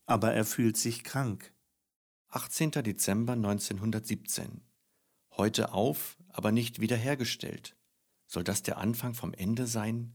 Aber 0.06 0.32
er 0.32 0.44
fühlt 0.44 0.76
sich 0.76 1.04
krank. 1.04 1.52
18. 2.28 2.70
Dezember 2.70 3.32
1917. 3.32 4.62
Heute 5.36 5.72
auf, 5.72 6.16
aber 6.28 6.52
nicht 6.52 6.80
wiederhergestellt. 6.80 7.76
Soll 8.30 8.44
das 8.44 8.62
der 8.62 8.78
Anfang 8.78 9.14
vom 9.14 9.34
Ende 9.34 9.66
sein? 9.66 10.14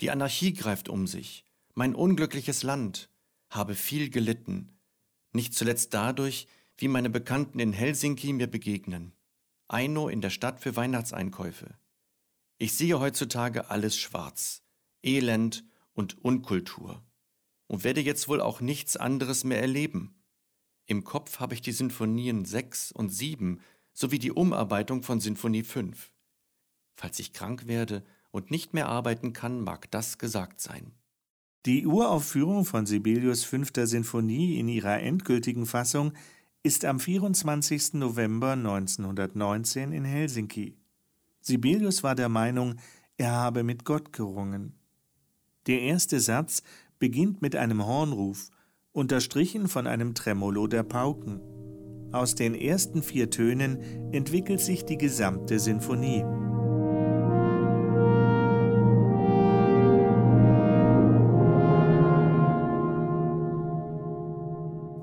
Die 0.00 0.10
Anarchie 0.10 0.54
greift 0.54 0.88
um 0.88 1.06
sich. 1.06 1.44
Mein 1.74 1.94
unglückliches 1.94 2.62
Land 2.62 3.10
habe 3.50 3.74
viel 3.74 4.08
gelitten, 4.08 4.78
nicht 5.32 5.52
zuletzt 5.52 5.92
dadurch, 5.92 6.48
wie 6.78 6.88
meine 6.88 7.10
Bekannten 7.10 7.58
in 7.58 7.74
Helsinki 7.74 8.32
mir 8.32 8.46
begegnen. 8.46 9.12
Eino 9.68 10.08
in 10.08 10.22
der 10.22 10.30
Stadt 10.30 10.60
für 10.60 10.76
Weihnachtseinkäufe. 10.76 11.76
Ich 12.56 12.72
sehe 12.72 12.98
heutzutage 12.98 13.68
alles 13.68 13.98
schwarz, 13.98 14.62
Elend 15.02 15.62
und 15.92 16.24
Unkultur 16.24 17.04
und 17.66 17.84
werde 17.84 18.00
jetzt 18.00 18.28
wohl 18.28 18.40
auch 18.40 18.62
nichts 18.62 18.96
anderes 18.96 19.44
mehr 19.44 19.60
erleben. 19.60 20.14
Im 20.86 21.04
Kopf 21.04 21.38
habe 21.38 21.52
ich 21.52 21.60
die 21.60 21.72
Sinfonien 21.72 22.46
6 22.46 22.92
und 22.92 23.10
7 23.10 23.60
sowie 23.92 24.18
die 24.18 24.32
Umarbeitung 24.32 25.02
von 25.02 25.20
Sinfonie 25.20 25.64
5. 25.64 26.11
Falls 26.94 27.18
ich 27.18 27.32
krank 27.32 27.66
werde 27.66 28.02
und 28.30 28.50
nicht 28.50 28.74
mehr 28.74 28.88
arbeiten 28.88 29.32
kann, 29.32 29.60
mag 29.60 29.90
das 29.90 30.18
gesagt 30.18 30.60
sein. 30.60 30.92
Die 31.64 31.86
Uraufführung 31.86 32.64
von 32.64 32.86
Sibelius 32.86 33.44
fünfter 33.44 33.86
Sinfonie 33.86 34.58
in 34.58 34.68
ihrer 34.68 35.00
endgültigen 35.00 35.66
Fassung 35.66 36.12
ist 36.64 36.84
am 36.84 36.98
24. 36.98 37.94
November 37.94 38.52
1919 38.52 39.92
in 39.92 40.04
Helsinki. 40.04 40.76
Sibelius 41.40 42.02
war 42.02 42.14
der 42.14 42.28
Meinung, 42.28 42.76
er 43.16 43.32
habe 43.32 43.62
mit 43.62 43.84
Gott 43.84 44.12
gerungen. 44.12 44.74
Der 45.66 45.80
erste 45.82 46.18
Satz 46.18 46.62
beginnt 46.98 47.42
mit 47.42 47.54
einem 47.56 47.86
Hornruf, 47.86 48.50
unterstrichen 48.92 49.68
von 49.68 49.86
einem 49.86 50.14
Tremolo 50.14 50.66
der 50.66 50.82
Pauken. 50.82 51.40
Aus 52.12 52.34
den 52.34 52.54
ersten 52.54 53.02
vier 53.02 53.30
Tönen 53.30 54.12
entwickelt 54.12 54.60
sich 54.60 54.84
die 54.84 54.98
gesamte 54.98 55.58
Sinfonie. 55.58 56.24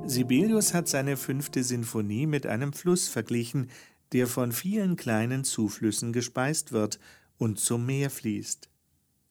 Sibelius 0.09 0.73
hat 0.73 0.87
seine 0.87 1.17
fünfte 1.17 1.63
Sinfonie 1.63 2.25
mit 2.25 2.47
einem 2.47 2.73
Fluss 2.73 3.07
verglichen, 3.07 3.69
der 4.11 4.25
von 4.25 4.51
vielen 4.51 4.95
kleinen 4.95 5.43
Zuflüssen 5.43 6.13
gespeist 6.13 6.71
wird 6.71 6.99
und 7.37 7.59
zum 7.59 7.85
Meer 7.85 8.09
fließt. 8.09 8.69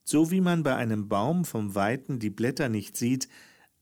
So 0.04 0.30
wie 0.30 0.40
man 0.40 0.62
bei 0.62 0.76
einem 0.76 1.08
Baum 1.08 1.44
vom 1.44 1.74
Weiten 1.74 2.20
die 2.20 2.30
Blätter 2.30 2.68
nicht 2.68 2.96
sieht, 2.96 3.28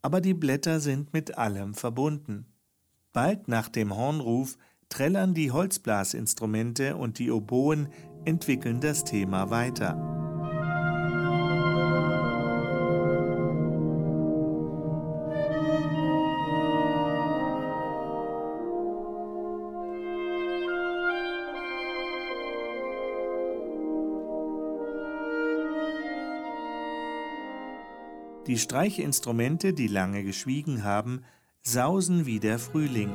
aber 0.01 0.23
die 0.23 0.33
Blätter 0.33 0.81
sind 0.81 1.13
mit 1.13 1.37
allem 1.37 1.75
verbunden. 1.75 2.47
Bald 3.13 3.47
nach 3.47 3.69
dem 3.69 3.95
Hornruf 3.95 4.57
trällern 4.89 5.35
die 5.35 5.51
Holzblasinstrumente 5.51 6.97
und 6.97 7.19
die 7.19 7.31
Oboen 7.31 7.89
entwickeln 8.25 8.81
das 8.81 9.05
Thema 9.05 9.51
weiter. 9.51 10.26
Die 28.47 28.59
Streichinstrumente, 28.59 29.73
die 29.73 29.89
lange 29.89 30.23
geschwiegen 30.23 30.85
haben, 30.85 31.25
sausen 31.63 32.27
wie 32.27 32.39
der 32.39 32.61
Frühling. 32.61 33.11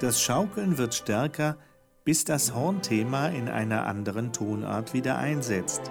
Das 0.00 0.20
Schaukeln 0.20 0.76
wird 0.76 0.94
stärker, 0.96 1.56
bis 2.04 2.24
das 2.24 2.54
Hornthema 2.54 3.28
in 3.28 3.48
einer 3.48 3.86
anderen 3.86 4.32
Tonart 4.32 4.92
wieder 4.92 5.18
einsetzt. 5.18 5.82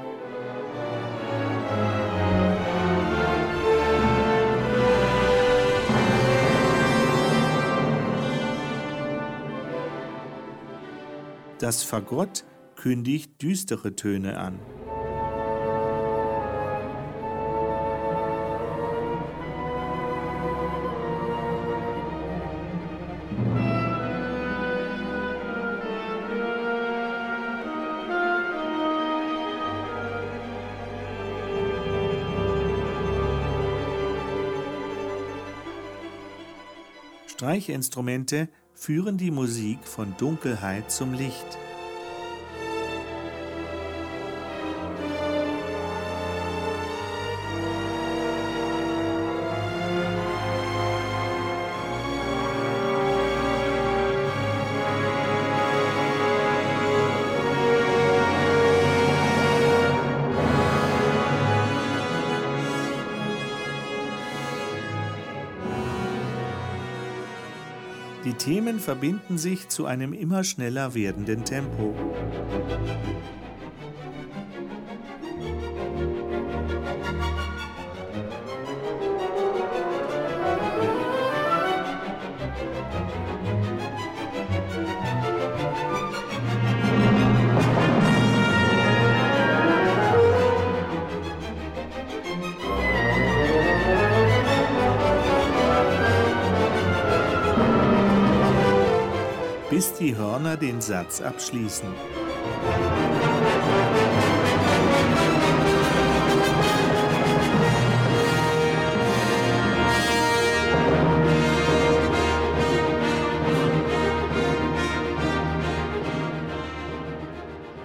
Das 11.60 11.84
Fagott 11.84 12.44
kündigt 12.76 13.42
düstere 13.42 13.96
Töne 13.96 14.40
an. 14.40 14.60
Streichinstrumente 37.52 38.48
führen 38.74 39.18
die 39.18 39.30
Musik 39.30 39.80
von 39.84 40.16
Dunkelheit 40.18 40.90
zum 40.90 41.14
Licht. 41.14 41.58
Themen 68.44 68.80
verbinden 68.80 69.38
sich 69.38 69.70
zu 69.70 69.86
einem 69.86 70.14
immer 70.14 70.44
schneller 70.44 70.96
werdenden 70.96 71.46
Tempo. 71.46 71.94
Satz 100.92 101.22
abschließen. 101.22 101.88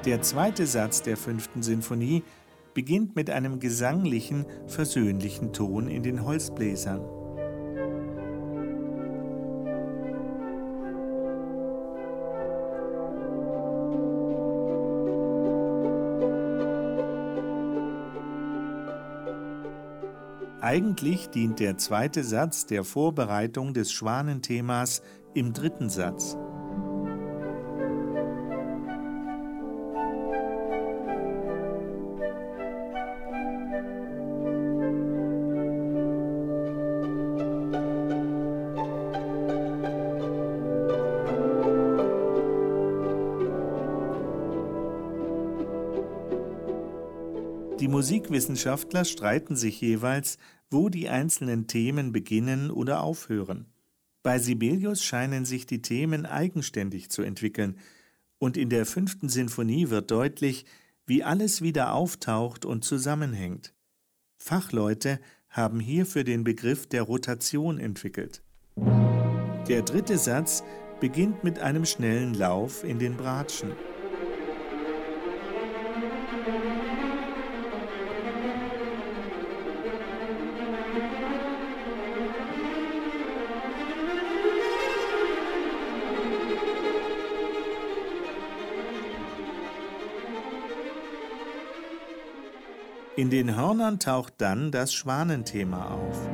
Der 0.05 0.21
zweite 0.23 0.67
Satz 0.67 1.03
der 1.03 1.17
fünften 1.17 1.63
Sinfonie 1.63 2.25
beginnt 2.75 3.15
mit 3.15 3.31
einem 3.31 3.61
gesanglichen, 3.61 4.47
versöhnlichen 4.67 5.53
Ton 5.53 5.87
in 5.87 6.03
den 6.03 6.25
Holzbläsern. 6.25 7.26
Eigentlich 20.77 21.31
dient 21.31 21.59
der 21.59 21.79
zweite 21.79 22.23
Satz 22.23 22.67
der 22.67 22.85
Vorbereitung 22.85 23.73
des 23.73 23.91
Schwanenthemas 23.93 25.01
im 25.33 25.55
dritten 25.55 25.89
Satz. 25.89 26.37
Die 47.81 47.89
Musikwissenschaftler 47.89 49.05
streiten 49.05 49.55
sich 49.55 49.81
jeweils, 49.81 50.39
wo 50.71 50.89
die 50.89 51.09
einzelnen 51.09 51.67
Themen 51.67 52.13
beginnen 52.13 52.71
oder 52.71 53.03
aufhören. 53.03 53.67
Bei 54.23 54.39
Sibelius 54.39 55.05
scheinen 55.05 55.45
sich 55.45 55.67
die 55.67 55.83
Themen 55.83 56.27
eigenständig 56.27 57.11
zu 57.11 57.23
entwickeln, 57.23 57.79
und 58.39 58.57
in 58.57 58.69
der 58.69 58.85
fünften 58.85 59.29
Sinfonie 59.29 59.89
wird 59.89 60.11
deutlich, 60.11 60.67
wie 61.07 61.23
alles 61.23 61.63
wieder 61.63 61.95
auftaucht 61.95 62.65
und 62.65 62.85
zusammenhängt. 62.85 63.73
Fachleute 64.37 65.21
haben 65.49 65.81
hierfür 65.81 66.25
den 66.25 66.45
Begriff 66.45 66.87
der 66.87 67.03
Rotation 67.03 67.79
entwickelt. 67.79 68.43
Der 69.69 69.83
dritte 69.83 70.19
Satz 70.19 70.63
beginnt 71.01 71.45
mit 71.45 71.61
einem 71.61 71.85
schnellen 71.85 72.35
Lauf 72.35 72.85
in 72.85 72.99
den 72.99 73.17
Bratschen. 73.17 73.73
In 93.17 93.31
den 93.31 93.57
Hörnern 93.57 93.99
taucht 93.99 94.35
dann 94.37 94.71
das 94.71 94.93
Schwanenthema 94.93 95.87
auf. 95.87 96.29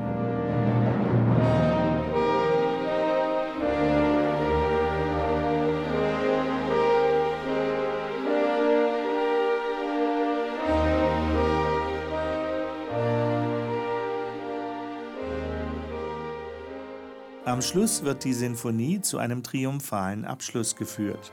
Am 17.44 17.62
Schluss 17.62 18.02
wird 18.02 18.24
die 18.24 18.32
Sinfonie 18.32 19.00
zu 19.02 19.18
einem 19.18 19.44
triumphalen 19.44 20.24
Abschluss 20.24 20.74
geführt. 20.74 21.32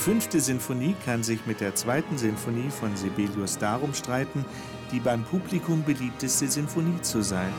Fünfte 0.00 0.40
Sinfonie 0.40 0.96
kann 1.04 1.22
sich 1.22 1.44
mit 1.44 1.60
der 1.60 1.74
zweiten 1.74 2.16
Sinfonie 2.16 2.70
von 2.70 2.96
Sibelius 2.96 3.58
darum 3.58 3.92
streiten, 3.92 4.46
die 4.92 4.98
beim 4.98 5.24
Publikum 5.24 5.84
beliebteste 5.84 6.48
Sinfonie 6.48 7.02
zu 7.02 7.22
sein. 7.22 7.52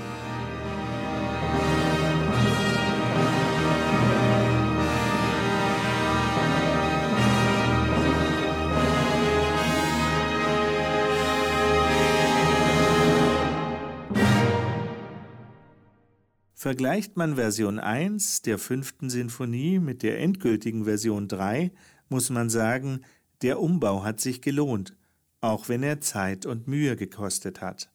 Vergleicht 16.55 17.17
man 17.17 17.35
Version 17.35 17.77
1 17.77 18.41
der 18.41 18.57
fünften 18.57 19.11
Sinfonie 19.11 19.77
mit 19.77 20.01
der 20.01 20.19
endgültigen 20.19 20.85
Version 20.85 21.27
3, 21.27 21.71
muss 22.11 22.29
man 22.29 22.49
sagen, 22.49 23.01
der 23.41 23.59
Umbau 23.59 24.03
hat 24.03 24.19
sich 24.19 24.41
gelohnt, 24.41 24.95
auch 25.39 25.69
wenn 25.69 25.83
er 25.83 26.01
Zeit 26.01 26.45
und 26.45 26.67
Mühe 26.67 26.95
gekostet 26.95 27.61
hat. 27.61 27.90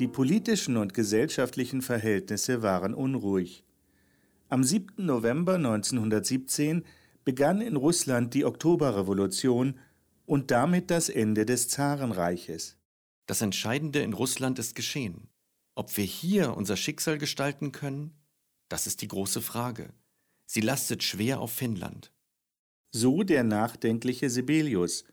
Die 0.00 0.08
politischen 0.08 0.78
und 0.78 0.94
gesellschaftlichen 0.94 1.82
Verhältnisse 1.82 2.62
waren 2.62 2.94
unruhig. 2.94 3.64
Am 4.48 4.64
7. 4.64 5.04
November 5.04 5.56
1917 5.56 6.86
begann 7.22 7.60
in 7.60 7.76
Russland 7.76 8.32
die 8.32 8.46
Oktoberrevolution 8.46 9.78
und 10.24 10.50
damit 10.50 10.90
das 10.90 11.10
Ende 11.10 11.44
des 11.44 11.68
Zarenreiches. 11.68 12.78
Das 13.26 13.42
Entscheidende 13.42 14.00
in 14.00 14.14
Russland 14.14 14.58
ist 14.58 14.74
geschehen. 14.74 15.28
Ob 15.74 15.94
wir 15.98 16.04
hier 16.04 16.56
unser 16.56 16.78
Schicksal 16.78 17.18
gestalten 17.18 17.70
können, 17.70 18.14
das 18.70 18.86
ist 18.86 19.02
die 19.02 19.08
große 19.08 19.42
Frage. 19.42 19.92
Sie 20.46 20.62
lastet 20.62 21.02
schwer 21.02 21.40
auf 21.40 21.52
Finnland. 21.52 22.10
So 22.90 23.22
der 23.22 23.44
nachdenkliche 23.44 24.30
Sibelius. 24.30 25.04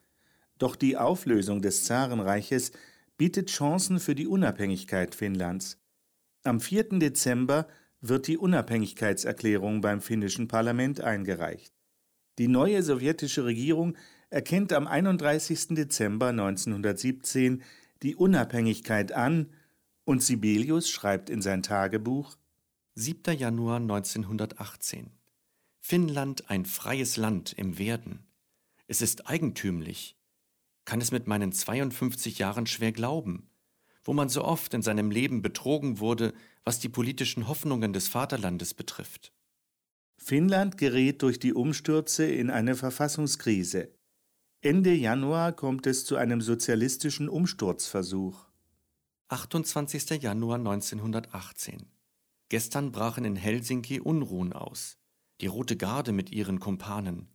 Doch 0.57 0.77
die 0.77 0.95
Auflösung 0.95 1.61
des 1.61 1.83
Zarenreiches 1.83 2.71
bietet 3.17 3.49
Chancen 3.49 3.99
für 3.99 4.15
die 4.15 4.27
Unabhängigkeit 4.27 5.15
Finnlands. 5.15 5.79
Am 6.43 6.59
4. 6.59 6.99
Dezember 6.99 7.67
wird 7.99 8.27
die 8.27 8.37
Unabhängigkeitserklärung 8.37 9.81
beim 9.81 10.01
finnischen 10.01 10.47
Parlament 10.47 11.01
eingereicht. 11.01 11.73
Die 12.37 12.47
neue 12.47 12.83
sowjetische 12.83 13.45
Regierung 13.45 13.97
erkennt 14.29 14.71
am 14.71 14.87
31. 14.87 15.69
Dezember 15.69 16.27
1917 16.27 17.63
die 18.03 18.15
Unabhängigkeit 18.15 19.11
an 19.11 19.51
und 20.03 20.21
Sibelius 20.21 20.89
schreibt 20.89 21.29
in 21.29 21.41
sein 21.41 21.63
Tagebuch 21.63 22.37
7. 22.93 23.35
Januar 23.37 23.77
1918 23.77 25.11
Finnland 25.79 26.49
ein 26.49 26.65
freies 26.65 27.17
Land 27.17 27.53
im 27.53 27.79
Werden. 27.79 28.27
Es 28.87 29.01
ist 29.01 29.27
eigentümlich, 29.27 30.16
kann 30.87 31.01
es 31.01 31.11
mit 31.11 31.27
meinen 31.27 31.51
52 31.51 32.39
Jahren 32.39 32.65
schwer 32.65 32.93
glauben, 32.93 33.49
wo 34.05 34.13
man 34.13 34.29
so 34.29 34.45
oft 34.45 34.73
in 34.73 34.81
seinem 34.81 35.11
Leben 35.11 35.41
betrogen 35.41 35.99
wurde, 35.99 36.33
was 36.63 36.79
die 36.79 36.87
politischen 36.87 37.49
Hoffnungen 37.49 37.91
des 37.91 38.07
Vaterlandes 38.07 38.73
betrifft. 38.73 39.33
Finnland 40.15 40.77
gerät 40.77 41.21
durch 41.23 41.39
die 41.39 41.53
Umstürze 41.53 42.25
in 42.25 42.49
eine 42.49 42.73
Verfassungskrise. 42.73 43.91
Ende 44.61 44.93
Januar 44.93 45.51
kommt 45.51 45.85
es 45.87 46.05
zu 46.05 46.15
einem 46.15 46.39
sozialistischen 46.39 47.27
Umsturzversuch. 47.27 48.47
28. 49.27 50.21
Januar 50.21 50.55
1918. 50.55 51.91
Gestern 52.47 52.93
brachen 52.93 53.25
in 53.25 53.35
Helsinki 53.35 53.99
Unruhen 53.99 54.53
aus. 54.53 54.97
Die 55.41 55.47
Rote 55.47 55.75
Garde 55.75 56.13
mit 56.13 56.31
ihren 56.31 56.61
Kumpanen. 56.61 57.27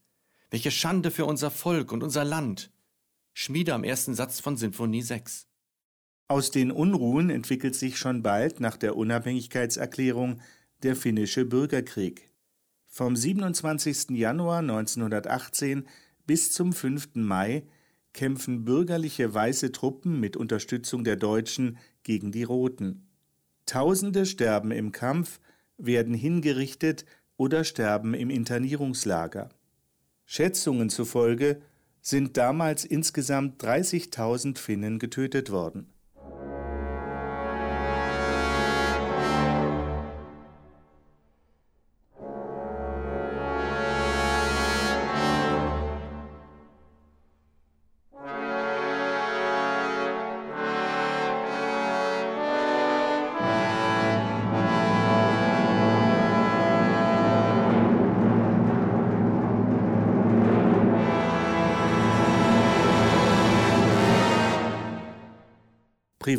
Welche 0.48 0.70
Schande 0.70 1.10
für 1.10 1.26
unser 1.26 1.50
Volk 1.50 1.92
und 1.92 2.02
unser 2.02 2.24
Land! 2.24 2.70
Schmiede 3.34 3.72
am 3.72 3.82
ersten 3.82 4.14
Satz 4.14 4.40
von 4.40 4.56
Sinfonie 4.56 5.02
6. 5.02 5.46
Aus 6.28 6.50
den 6.50 6.70
Unruhen 6.70 7.30
entwickelt 7.30 7.74
sich 7.74 7.96
schon 7.96 8.22
bald 8.22 8.60
nach 8.60 8.76
der 8.76 8.96
Unabhängigkeitserklärung 8.96 10.40
der 10.82 10.96
finnische 10.96 11.44
Bürgerkrieg. 11.44 12.30
Vom 12.86 13.16
27. 13.16 14.10
Januar 14.10 14.58
1918 14.58 15.88
bis 16.26 16.52
zum 16.52 16.72
5. 16.72 17.14
Mai 17.14 17.66
kämpfen 18.12 18.64
bürgerliche 18.64 19.32
weiße 19.32 19.72
Truppen 19.72 20.20
mit 20.20 20.36
Unterstützung 20.36 21.02
der 21.02 21.16
Deutschen 21.16 21.78
gegen 22.02 22.32
die 22.32 22.44
Roten. 22.44 23.08
Tausende 23.64 24.26
sterben 24.26 24.70
im 24.72 24.92
Kampf, 24.92 25.40
werden 25.78 26.14
hingerichtet 26.14 27.06
oder 27.38 27.64
sterben 27.64 28.12
im 28.12 28.28
Internierungslager. 28.28 29.48
Schätzungen 30.26 30.90
zufolge 30.90 31.62
sind 32.02 32.36
damals 32.36 32.84
insgesamt 32.84 33.62
30.000 33.64 34.58
Finnen 34.58 34.98
getötet 34.98 35.50
worden. 35.50 35.91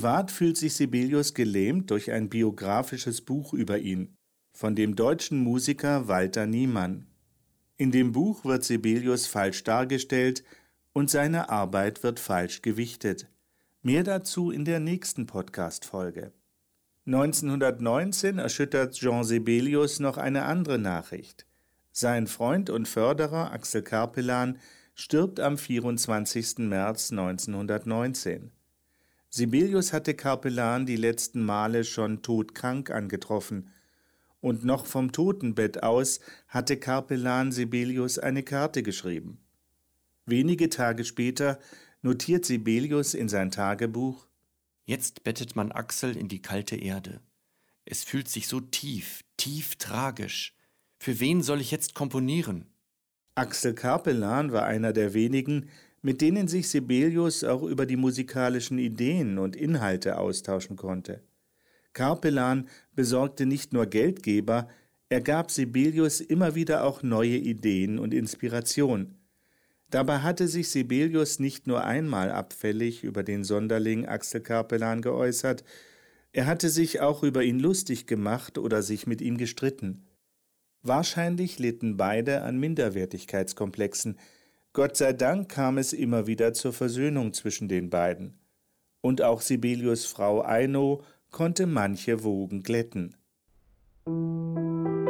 Privat 0.03 0.31
fühlt 0.31 0.57
sich 0.57 0.73
Sibelius 0.73 1.33
gelähmt 1.33 1.89
durch 1.89 2.11
ein 2.11 2.27
biografisches 2.27 3.21
Buch 3.21 3.53
über 3.53 3.77
ihn 3.77 4.17
von 4.51 4.75
dem 4.75 4.97
deutschen 4.97 5.39
Musiker 5.39 6.09
Walter 6.09 6.45
Niemann. 6.45 7.07
In 7.77 7.89
dem 7.89 8.11
Buch 8.11 8.43
wird 8.43 8.65
Sibelius 8.65 9.27
falsch 9.27 9.63
dargestellt 9.63 10.43
und 10.91 11.09
seine 11.09 11.47
Arbeit 11.47 12.03
wird 12.03 12.19
falsch 12.19 12.61
gewichtet. 12.61 13.29
Mehr 13.81 14.03
dazu 14.03 14.51
in 14.51 14.65
der 14.65 14.81
nächsten 14.81 15.25
Podcast-Folge. 15.25 16.33
1919 17.05 18.39
erschüttert 18.39 18.95
Jean 18.95 19.23
Sibelius 19.23 20.01
noch 20.01 20.17
eine 20.17 20.43
andere 20.43 20.79
Nachricht. 20.79 21.45
Sein 21.93 22.27
Freund 22.27 22.69
und 22.69 22.89
Förderer 22.89 23.53
Axel 23.53 23.83
Karpelan 23.83 24.59
stirbt 24.95 25.39
am 25.39 25.57
24. 25.57 26.57
März 26.57 27.09
1919. 27.11 28.51
Sibelius 29.35 29.93
hatte 29.93 30.13
Karpelan 30.13 30.85
die 30.85 30.95
letzten 30.95 31.43
Male 31.43 31.85
schon 31.85 32.21
todkrank 32.21 32.91
angetroffen, 32.91 33.71
und 34.41 34.63
noch 34.63 34.85
vom 34.85 35.11
Totenbett 35.11 35.81
aus 35.81 36.19
hatte 36.47 36.77
Karpelan 36.77 37.51
Sibelius 37.51 38.19
eine 38.19 38.43
Karte 38.43 38.83
geschrieben. 38.83 39.39
Wenige 40.27 40.69
Tage 40.69 41.03
später 41.03 41.57
notiert 42.03 42.45
Sibelius 42.45 43.15
in 43.15 43.27
sein 43.27 43.49
Tagebuch 43.49 44.27
Jetzt 44.85 45.23
bettet 45.23 45.55
man 45.55 45.71
Axel 45.71 46.15
in 46.15 46.27
die 46.27 46.43
kalte 46.43 46.75
Erde. 46.75 47.19
Es 47.85 48.03
fühlt 48.03 48.29
sich 48.29 48.47
so 48.47 48.59
tief, 48.59 49.23
tief 49.37 49.77
tragisch. 49.77 50.55
Für 50.99 51.19
wen 51.19 51.41
soll 51.41 51.59
ich 51.59 51.71
jetzt 51.71 51.95
komponieren? 51.95 52.67
Axel 53.33 53.73
Karpelan 53.73 54.51
war 54.51 54.65
einer 54.65 54.93
der 54.93 55.15
wenigen, 55.15 55.71
mit 56.03 56.21
denen 56.21 56.47
sich 56.47 56.67
Sibelius 56.67 57.43
auch 57.43 57.63
über 57.63 57.87
die 57.87 57.95
musikalischen 57.95 58.77
Ideen 58.77 59.39
und 59.39 59.55
Inhalte 59.55 60.19
austauschen 60.19 60.75
konnte. 60.75 61.23
Karpelan 61.93 62.67
besorgte 62.93 63.47
nicht 63.47 63.73
nur 63.73 63.87
Geldgeber, 63.87 64.67
er 65.09 65.21
gab 65.21 65.49
Sibelius 65.49 66.21
immer 66.21 66.55
wieder 66.55 66.83
auch 66.83 67.03
neue 67.03 67.37
Ideen 67.37 67.99
und 67.99 68.13
Inspiration. 68.13 69.15
Dabei 69.89 70.19
hatte 70.19 70.47
sich 70.47 70.69
Sibelius 70.69 71.39
nicht 71.39 71.67
nur 71.67 71.83
einmal 71.83 72.31
abfällig 72.31 73.03
über 73.03 73.23
den 73.23 73.43
Sonderling 73.43 74.05
Axel 74.05 74.41
Karpelan 74.41 75.01
geäußert, 75.01 75.63
er 76.33 76.47
hatte 76.47 76.69
sich 76.69 76.99
auch 76.99 77.21
über 77.23 77.43
ihn 77.43 77.59
lustig 77.59 78.07
gemacht 78.07 78.57
oder 78.57 78.81
sich 78.81 79.05
mit 79.05 79.21
ihm 79.21 79.37
gestritten. 79.37 80.07
Wahrscheinlich 80.81 81.59
litten 81.59 81.95
beide 81.95 82.41
an 82.41 82.59
Minderwertigkeitskomplexen. 82.59 84.17
Gott 84.75 84.97
sei 84.97 85.13
Dank 85.13 85.49
kam 85.49 85.77
es 85.77 85.93
immer 85.93 86.25
wieder 86.25 86.51
zur 86.53 86.73
Versöhnung 86.73 87.31
zwischen 87.33 87.69
den 87.69 87.91
beiden. 87.91 88.39
Und 89.01 89.21
auch 89.21 89.41
Sibelius 89.41 90.07
Frau 90.07 90.43
Eino 90.43 91.03
konnte 91.29 91.67
manche 91.67 92.23
Wogen 92.23 92.63
glätten. 92.63 93.15
Im 94.07 95.02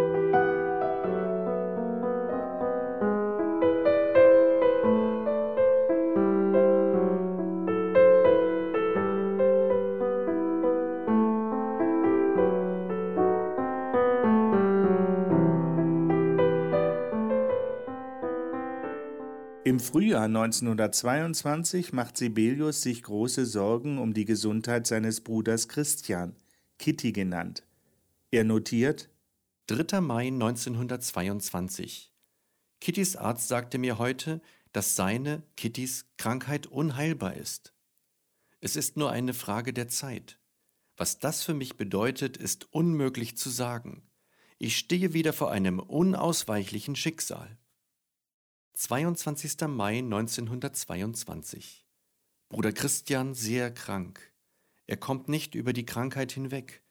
Frühjahr 19.94 20.24
1922 20.24 21.94
macht 21.94 22.18
Sibelius 22.18 22.82
sich 22.82 23.04
große 23.04 23.46
Sorgen 23.46 24.00
um 24.00 24.16
die 24.16 24.26
Gesundheit 24.26 24.88
seines 24.88 25.22
Bruders 25.22 25.68
Christian, 25.68 26.36
Kitty 26.80 27.12
genannt. 27.12 27.62
Er 28.32 28.44
notiert 28.44 29.12
3. 29.68 30.02
Mai 30.02 30.30
1922. 30.30 32.12
Kittys 32.82 33.16
Arzt 33.16 33.48
sagte 33.48 33.78
mir 33.78 34.00
heute, 34.00 34.42
dass 34.72 34.96
seine, 34.96 35.44
Kittys, 35.58 36.08
Krankheit 36.18 36.66
unheilbar 36.66 37.36
ist. 37.36 37.76
Es 38.62 38.76
ist 38.76 38.98
nur 38.98 39.12
eine 39.12 39.36
Frage 39.36 39.74
der 39.74 39.90
Zeit. 39.90 40.40
Was 40.98 41.20
das 41.20 41.44
für 41.44 41.54
mich 41.54 41.78
bedeutet, 41.78 42.36
ist 42.36 42.74
unmöglich 42.74 43.38
zu 43.38 43.52
sagen. 43.52 44.02
Ich 44.58 44.76
stehe 44.76 45.14
wieder 45.14 45.34
vor 45.34 45.52
einem 45.52 45.78
unausweichlichen 45.78 46.96
Schicksal. 46.96 47.60
22. 48.76 49.68
Mai 49.68 50.00
1922. 50.00 51.86
Bruder 52.50 52.72
Christian 52.72 53.36
sehr 53.36 53.72
krank. 53.72 54.34
Er 54.88 54.98
kommt 54.98 55.30
nicht 55.30 55.54
über 55.54 55.74
die 55.74 55.86
Krankheit 55.86 56.32
hinweg. 56.32 56.82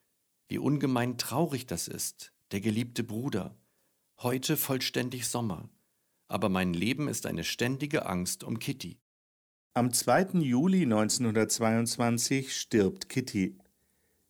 Wie 0.47 0.59
ungemein 0.59 1.19
traurig 1.19 1.67
das 1.67 1.89
ist, 1.89 2.33
der 2.53 2.61
geliebte 2.61 3.03
Bruder. 3.03 3.57
Heute 4.19 4.57
vollständig 4.57 5.27
Sommer. 5.27 5.69
Aber 6.29 6.49
mein 6.49 6.73
Leben 6.73 7.09
ist 7.09 7.27
eine 7.27 7.43
ständige 7.43 8.07
Angst 8.07 8.45
um 8.45 8.61
Kitty. 8.61 9.01
Am 9.75 9.93
2. 9.93 10.39
Juli 10.39 10.83
1922 10.83 12.57
stirbt 12.57 13.09
Kitty. 13.09 13.59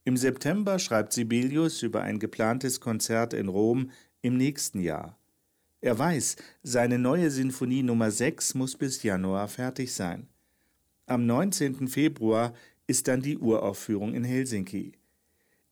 Im 0.04 0.16
September 0.16 0.78
schreibt 0.78 1.12
Sibelius 1.12 1.82
über 1.82 2.00
ein 2.00 2.18
geplantes 2.18 2.80
Konzert 2.80 3.34
in 3.34 3.48
Rom 3.48 3.90
im 4.22 4.38
nächsten 4.38 4.80
Jahr. 4.80 5.21
Er 5.83 5.99
weiß, 5.99 6.37
seine 6.62 6.97
neue 6.97 7.29
Sinfonie 7.29 7.83
Nummer 7.83 8.12
6 8.12 8.55
muss 8.55 8.77
bis 8.77 9.03
Januar 9.03 9.49
fertig 9.49 9.92
sein. 9.92 10.29
Am 11.07 11.27
19. 11.27 11.88
Februar 11.88 12.55
ist 12.87 13.09
dann 13.09 13.21
die 13.21 13.37
Uraufführung 13.37 14.14
in 14.14 14.23
Helsinki. 14.23 14.92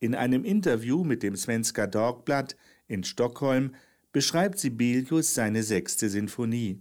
In 0.01 0.17
einem 0.17 0.45
Interview 0.45 1.05
mit 1.05 1.23
dem 1.23 1.37
Svenska 1.37 1.87
Dagblatt 1.87 2.57
in 2.89 3.05
Stockholm 3.05 3.73
beschreibt 4.11 4.59
Sibelius 4.59 5.33
seine 5.35 5.63
sechste 5.63 6.11
Sinfonie. 6.11 6.81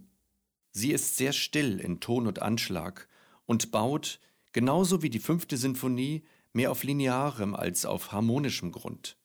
Sie 0.72 0.90
ist 0.90 1.16
sehr 1.16 1.32
still 1.32 1.78
in 1.78 2.00
Ton 2.00 2.26
und 2.26 2.42
Anschlag 2.42 3.06
und 3.46 3.70
baut, 3.70 4.18
genauso 4.50 5.02
wie 5.02 5.10
die 5.10 5.20
fünfte 5.20 5.56
Sinfonie, 5.56 6.24
mehr 6.52 6.72
auf 6.72 6.82
linearem 6.82 7.54
als 7.54 7.84
auf 7.86 8.10
harmonischem 8.10 8.72
Grund. 8.72 9.16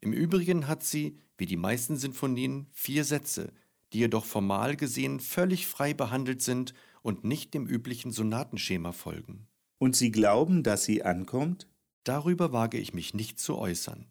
Im 0.00 0.12
Übrigen 0.12 0.66
hat 0.66 0.82
sie, 0.82 1.20
wie 1.38 1.46
die 1.46 1.56
meisten 1.56 1.96
Sinfonien, 1.96 2.66
vier 2.72 3.04
Sätze, 3.04 3.52
die 3.92 3.98
jedoch 3.98 4.24
formal 4.24 4.76
gesehen 4.76 5.20
völlig 5.20 5.66
frei 5.66 5.94
behandelt 5.94 6.42
sind 6.42 6.74
und 7.02 7.24
nicht 7.24 7.54
dem 7.54 7.66
üblichen 7.66 8.10
Sonatenschema 8.10 8.92
folgen. 8.92 9.46
Und 9.78 9.96
Sie 9.96 10.10
glauben, 10.10 10.62
dass 10.62 10.84
sie 10.84 11.02
ankommt? 11.02 11.68
Darüber 12.04 12.52
wage 12.52 12.78
ich 12.78 12.94
mich 12.94 13.14
nicht 13.14 13.38
zu 13.38 13.56
äußern. 13.56 14.06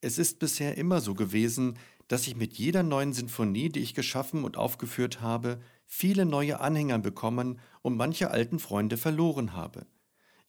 Es 0.00 0.18
ist 0.18 0.38
bisher 0.38 0.76
immer 0.76 1.00
so 1.00 1.14
gewesen, 1.14 1.78
dass 2.08 2.26
ich 2.26 2.36
mit 2.36 2.54
jeder 2.54 2.82
neuen 2.82 3.12
Sinfonie, 3.12 3.68
die 3.68 3.80
ich 3.80 3.94
geschaffen 3.94 4.44
und 4.44 4.56
aufgeführt 4.56 5.20
habe, 5.20 5.60
viele 5.86 6.26
neue 6.26 6.60
Anhänger 6.60 6.98
bekommen 6.98 7.58
und 7.82 7.96
manche 7.96 8.30
alten 8.30 8.58
Freunde 8.58 8.96
verloren 8.96 9.52
habe. 9.52 9.86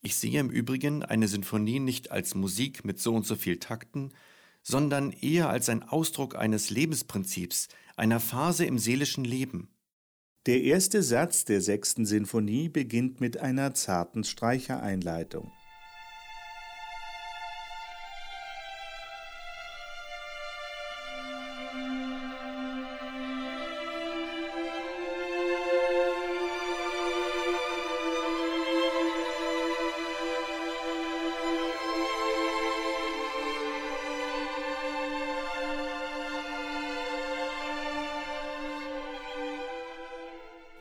Ich 0.02 0.16
sehe 0.16 0.40
im 0.40 0.50
Übrigen 0.50 1.02
eine 1.02 1.28
Sinfonie 1.28 1.80
nicht 1.80 2.10
als 2.10 2.34
Musik 2.34 2.84
mit 2.84 2.98
so 2.98 3.14
und 3.14 3.24
so 3.26 3.36
viel 3.36 3.58
Takten, 3.58 4.12
sondern 4.64 5.12
eher 5.12 5.48
als 5.48 5.68
ein 5.68 5.84
Ausdruck 5.84 6.34
eines 6.34 6.70
Lebensprinzips, 6.70 7.68
einer 7.96 8.18
Phase 8.18 8.64
im 8.64 8.78
seelischen 8.78 9.24
Leben. 9.24 9.68
Der 10.46 10.62
erste 10.62 11.02
Satz 11.02 11.44
der 11.44 11.60
sechsten 11.60 12.04
Sinfonie 12.04 12.68
beginnt 12.68 13.20
mit 13.20 13.38
einer 13.38 13.74
zarten 13.74 14.24
Streichereinleitung. 14.24 15.52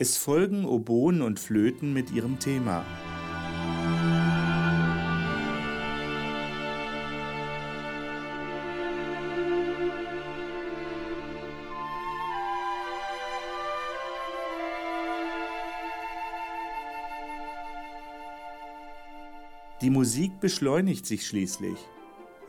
Es 0.03 0.17
folgen 0.17 0.65
Oboen 0.65 1.21
und 1.21 1.39
Flöten 1.39 1.93
mit 1.93 2.11
ihrem 2.11 2.37
Thema. 2.37 2.85
Die 19.79 19.89
Musik 19.89 20.41
beschleunigt 20.41 21.05
sich 21.05 21.25
schließlich. 21.25 21.77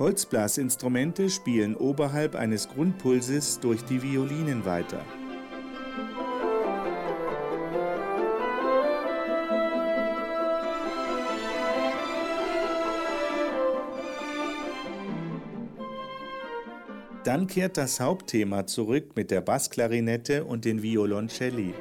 Holzblasinstrumente 0.00 1.30
spielen 1.30 1.76
oberhalb 1.76 2.34
eines 2.34 2.68
Grundpulses 2.68 3.60
durch 3.60 3.84
die 3.84 4.02
Violinen 4.02 4.64
weiter. 4.64 5.04
Dann 17.34 17.48
kehrt 17.48 17.78
das 17.78 17.98
Hauptthema 17.98 18.64
zurück 18.64 19.16
mit 19.16 19.32
der 19.32 19.40
Bassklarinette 19.40 20.44
und 20.44 20.64
den 20.64 20.84
Violoncelli. 20.84 21.74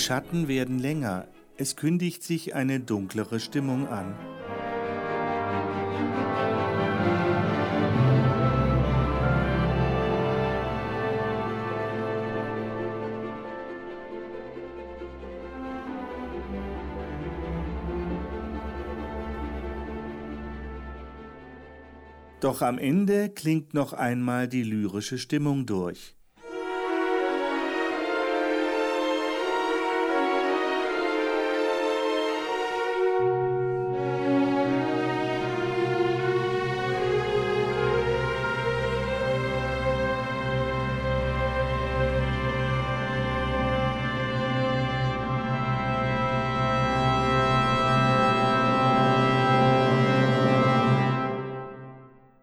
Schatten 0.00 0.48
werden 0.48 0.78
länger, 0.78 1.28
es 1.58 1.76
kündigt 1.76 2.22
sich 2.22 2.54
eine 2.54 2.80
dunklere 2.80 3.38
Stimmung 3.38 3.86
an. 3.86 4.16
Doch 22.40 22.62
am 22.62 22.78
Ende 22.78 23.28
klingt 23.28 23.74
noch 23.74 23.92
einmal 23.92 24.48
die 24.48 24.62
lyrische 24.62 25.18
Stimmung 25.18 25.66
durch. 25.66 26.16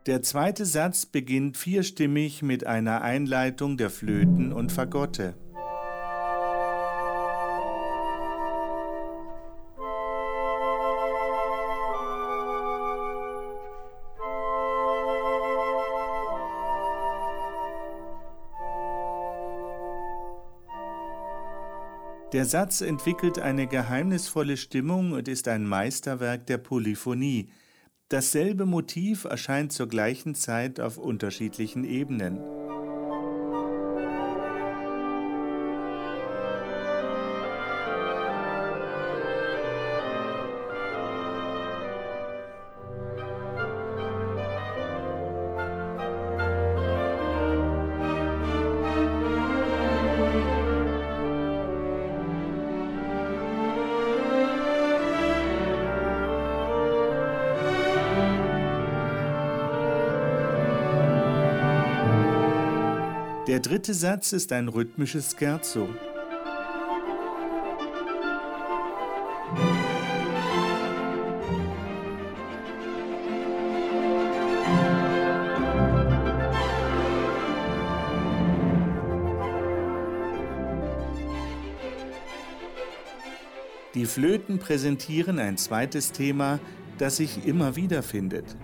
Der 0.07 0.21
zweite 0.21 0.65
Satz 0.65 1.05
beginnt 1.05 1.57
vierstimmig 1.57 2.41
mit 2.41 2.65
einer 2.65 3.01
Einleitung 3.01 3.75
der 3.75 3.89
Flöten 3.89 4.53
und 4.53 4.71
Fagotte. 4.71 5.35
Der 22.31 22.45
Satz 22.45 22.79
entwickelt 22.79 23.39
eine 23.39 23.67
geheimnisvolle 23.67 24.55
Stimmung 24.55 25.11
und 25.11 25.27
ist 25.27 25.49
ein 25.49 25.65
Meisterwerk 25.65 26.45
der 26.45 26.59
Polyphonie, 26.59 27.49
Dasselbe 28.09 28.65
Motiv 28.65 29.25
erscheint 29.25 29.73
zur 29.73 29.89
gleichen 29.89 30.33
Zeit 30.33 30.79
auf 30.79 30.97
unterschiedlichen 30.97 31.83
Ebenen. 31.83 32.39
Der 63.47 63.61
dritte 63.61 63.93
Satz 63.93 64.33
ist 64.33 64.51
ein 64.51 64.67
rhythmisches 64.67 65.33
Scherzo. 65.39 65.87
Die 83.93 84.05
Flöten 84.05 84.59
präsentieren 84.59 85.39
ein 85.39 85.55
zweites 85.55 86.11
Thema, 86.11 86.59
das 86.97 87.15
sich 87.15 87.45
immer 87.47 87.77
wieder 87.77 88.03
findet. 88.03 88.57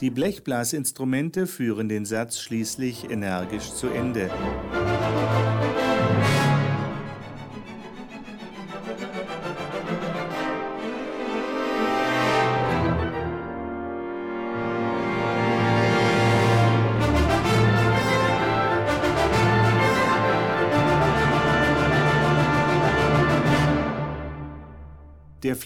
Die 0.00 0.08
Blechblasinstrumente 0.08 1.46
führen 1.46 1.90
den 1.90 2.06
Satz 2.06 2.38
schließlich 2.38 3.10
energisch 3.10 3.74
zu 3.74 3.88
Ende. 3.88 4.30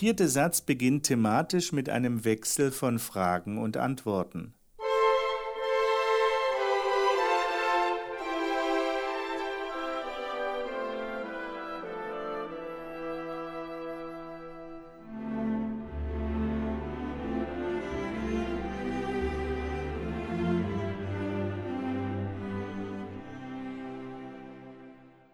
Vierte 0.05 0.29
Satz 0.29 0.61
beginnt 0.61 1.05
thematisch 1.05 1.73
mit 1.73 1.89
einem 1.89 2.27
Wechsel 2.27 2.73
von 2.73 2.99
Fragen 2.99 3.57
und 3.57 3.79
Antworten. 3.79 4.53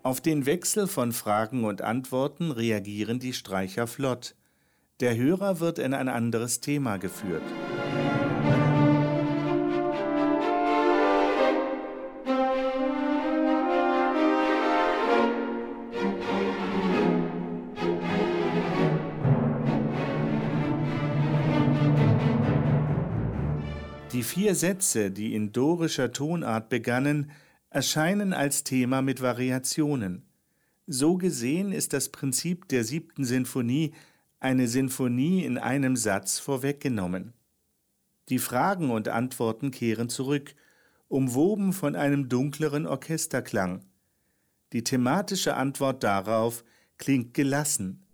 Auf 0.04 0.20
den 0.20 0.46
Wechsel 0.46 0.86
von 0.86 1.10
Fragen 1.10 1.64
und 1.64 1.82
Antworten 1.82 2.52
reagieren 2.52 3.18
die 3.18 3.32
Streicher 3.32 3.88
flott. 3.88 4.36
Der 5.00 5.16
Hörer 5.16 5.60
wird 5.60 5.78
in 5.78 5.94
ein 5.94 6.10
anderes 6.10 6.60
Thema 6.60 6.98
geführt. 6.98 7.42
Die 24.12 24.22
vier 24.22 24.54
Sätze, 24.54 25.10
die 25.10 25.34
in 25.34 25.52
dorischer 25.52 26.12
Tonart 26.12 26.68
begannen, 26.68 27.30
erscheinen 27.70 28.34
als 28.34 28.64
Thema 28.64 29.00
mit 29.00 29.22
Variationen. 29.22 30.26
So 30.86 31.16
gesehen 31.16 31.72
ist 31.72 31.94
das 31.94 32.10
Prinzip 32.10 32.68
der 32.68 32.84
siebten 32.84 33.24
Sinfonie 33.24 33.94
eine 34.40 34.68
Sinfonie 34.68 35.44
in 35.44 35.58
einem 35.58 35.96
Satz 35.96 36.38
vorweggenommen. 36.38 37.34
Die 38.30 38.38
Fragen 38.38 38.90
und 38.90 39.08
Antworten 39.08 39.70
kehren 39.70 40.08
zurück, 40.08 40.54
umwoben 41.08 41.72
von 41.72 41.94
einem 41.94 42.28
dunkleren 42.28 42.86
Orchesterklang. 42.86 43.84
Die 44.72 44.84
thematische 44.84 45.56
Antwort 45.56 46.02
darauf 46.02 46.64
klingt 46.96 47.34
gelassen, 47.34 48.06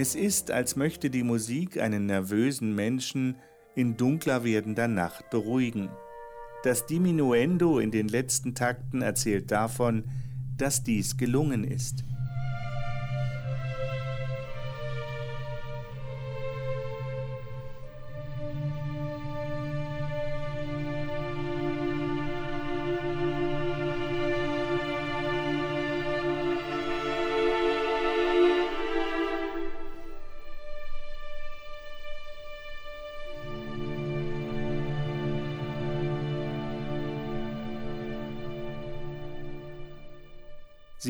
Es 0.00 0.14
ist, 0.14 0.52
als 0.52 0.76
möchte 0.76 1.10
die 1.10 1.24
Musik 1.24 1.80
einen 1.82 2.06
nervösen 2.06 2.72
Menschen 2.72 3.34
in 3.74 3.96
dunkler 3.96 4.44
werdender 4.44 4.86
Nacht 4.86 5.28
beruhigen. 5.30 5.88
Das 6.62 6.86
Diminuendo 6.86 7.80
in 7.80 7.90
den 7.90 8.06
letzten 8.06 8.54
Takten 8.54 9.02
erzählt 9.02 9.50
davon, 9.50 10.04
dass 10.56 10.84
dies 10.84 11.16
gelungen 11.16 11.64
ist. 11.64 12.04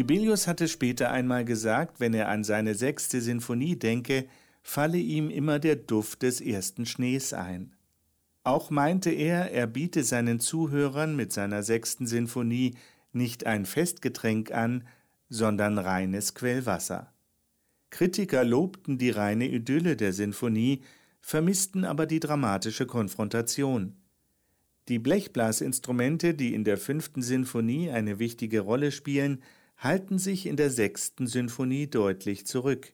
Sibelius 0.08 0.46
hatte 0.46 0.68
später 0.68 1.10
einmal 1.10 1.44
gesagt, 1.44 2.00
wenn 2.00 2.14
er 2.14 2.30
an 2.30 2.42
seine 2.42 2.74
sechste 2.74 3.20
Sinfonie 3.20 3.76
denke, 3.76 4.24
falle 4.62 4.96
ihm 4.96 5.28
immer 5.28 5.58
der 5.58 5.76
Duft 5.76 6.22
des 6.22 6.40
ersten 6.40 6.86
Schnees 6.86 7.34
ein. 7.34 7.76
Auch 8.42 8.70
meinte 8.70 9.10
er, 9.10 9.52
er 9.52 9.66
biete 9.66 10.02
seinen 10.04 10.40
Zuhörern 10.40 11.14
mit 11.14 11.30
seiner 11.34 11.62
sechsten 11.62 12.06
Sinfonie 12.06 12.74
nicht 13.12 13.44
ein 13.44 13.66
Festgetränk 13.66 14.50
an, 14.50 14.88
sondern 15.28 15.76
reines 15.76 16.34
Quellwasser. 16.34 17.12
Kritiker 17.90 18.44
lobten 18.44 18.96
die 18.96 19.10
reine 19.10 19.46
Idylle 19.46 19.94
der 19.94 20.14
Sinfonie, 20.14 20.80
vermissten 21.20 21.84
aber 21.84 22.06
die 22.06 22.20
dramatische 22.20 22.86
Konfrontation. 22.86 23.94
Die 24.88 24.98
Blechblasinstrumente, 24.98 26.32
die 26.32 26.54
in 26.54 26.64
der 26.64 26.78
fünften 26.78 27.20
Sinfonie 27.20 27.90
eine 27.90 28.18
wichtige 28.18 28.60
Rolle 28.60 28.90
spielen, 28.90 29.42
halten 29.78 30.18
sich 30.18 30.46
in 30.46 30.56
der 30.56 30.70
sechsten 30.70 31.26
Sinfonie 31.26 31.86
deutlich 31.86 32.46
zurück. 32.46 32.92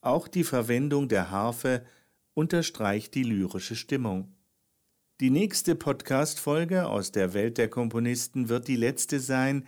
Auch 0.00 0.28
die 0.28 0.44
Verwendung 0.44 1.08
der 1.08 1.30
Harfe 1.30 1.84
unterstreicht 2.34 3.14
die 3.14 3.24
lyrische 3.24 3.74
Stimmung. 3.74 4.32
Die 5.20 5.30
nächste 5.30 5.74
Podcast-Folge 5.74 6.86
aus 6.86 7.10
der 7.10 7.34
Welt 7.34 7.58
der 7.58 7.68
Komponisten 7.68 8.48
wird 8.48 8.68
die 8.68 8.76
letzte 8.76 9.18
sein, 9.18 9.66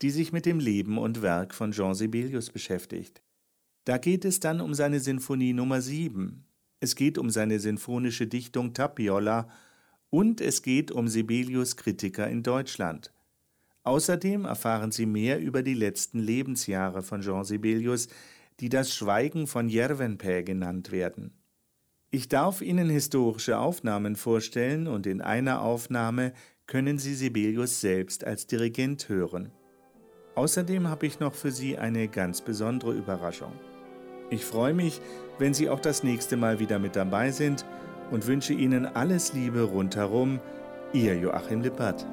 die 0.00 0.10
sich 0.10 0.32
mit 0.32 0.46
dem 0.46 0.60
Leben 0.60 0.98
und 0.98 1.20
Werk 1.20 1.52
von 1.52 1.72
Jean 1.72 1.94
Sibelius 1.94 2.50
beschäftigt. 2.50 3.20
Da 3.84 3.98
geht 3.98 4.24
es 4.24 4.38
dann 4.38 4.60
um 4.60 4.74
seine 4.74 5.00
Sinfonie 5.00 5.52
Nummer 5.52 5.80
7. 5.80 6.44
Es 6.78 6.94
geht 6.94 7.18
um 7.18 7.30
seine 7.30 7.58
sinfonische 7.58 8.28
Dichtung 8.28 8.74
Tapiola 8.74 9.48
und 10.10 10.40
es 10.40 10.62
geht 10.62 10.92
um 10.92 11.08
Sibelius 11.08 11.76
Kritiker 11.76 12.28
in 12.28 12.44
Deutschland. 12.44 13.12
Außerdem 13.84 14.44
erfahren 14.44 14.92
Sie 14.92 15.06
mehr 15.06 15.40
über 15.40 15.62
die 15.62 15.74
letzten 15.74 16.20
Lebensjahre 16.20 17.02
von 17.02 17.20
Jean 17.20 17.44
Sibelius, 17.44 18.08
die 18.60 18.68
das 18.68 18.94
Schweigen 18.94 19.46
von 19.46 19.68
Järvenpää 19.68 20.42
genannt 20.42 20.92
werden. 20.92 21.32
Ich 22.10 22.28
darf 22.28 22.60
Ihnen 22.60 22.90
historische 22.90 23.58
Aufnahmen 23.58 24.16
vorstellen 24.16 24.86
und 24.86 25.06
in 25.06 25.20
einer 25.20 25.62
Aufnahme 25.62 26.32
können 26.66 26.98
Sie 26.98 27.14
Sibelius 27.14 27.80
selbst 27.80 28.24
als 28.24 28.46
Dirigent 28.46 29.08
hören. 29.08 29.50
Außerdem 30.34 30.88
habe 30.88 31.06
ich 31.06 31.20
noch 31.20 31.34
für 31.34 31.50
Sie 31.50 31.76
eine 31.76 32.08
ganz 32.08 32.40
besondere 32.40 32.92
Überraschung. 32.92 33.52
Ich 34.30 34.44
freue 34.44 34.74
mich, 34.74 35.00
wenn 35.38 35.54
Sie 35.54 35.68
auch 35.68 35.80
das 35.80 36.02
nächste 36.02 36.36
Mal 36.36 36.58
wieder 36.60 36.78
mit 36.78 36.96
dabei 36.96 37.30
sind 37.30 37.66
und 38.10 38.26
wünsche 38.26 38.52
Ihnen 38.52 38.86
alles 38.86 39.32
Liebe 39.32 39.62
rundherum. 39.62 40.38
Ihr 40.92 41.18
Joachim 41.18 41.62
Lippert. 41.62 42.06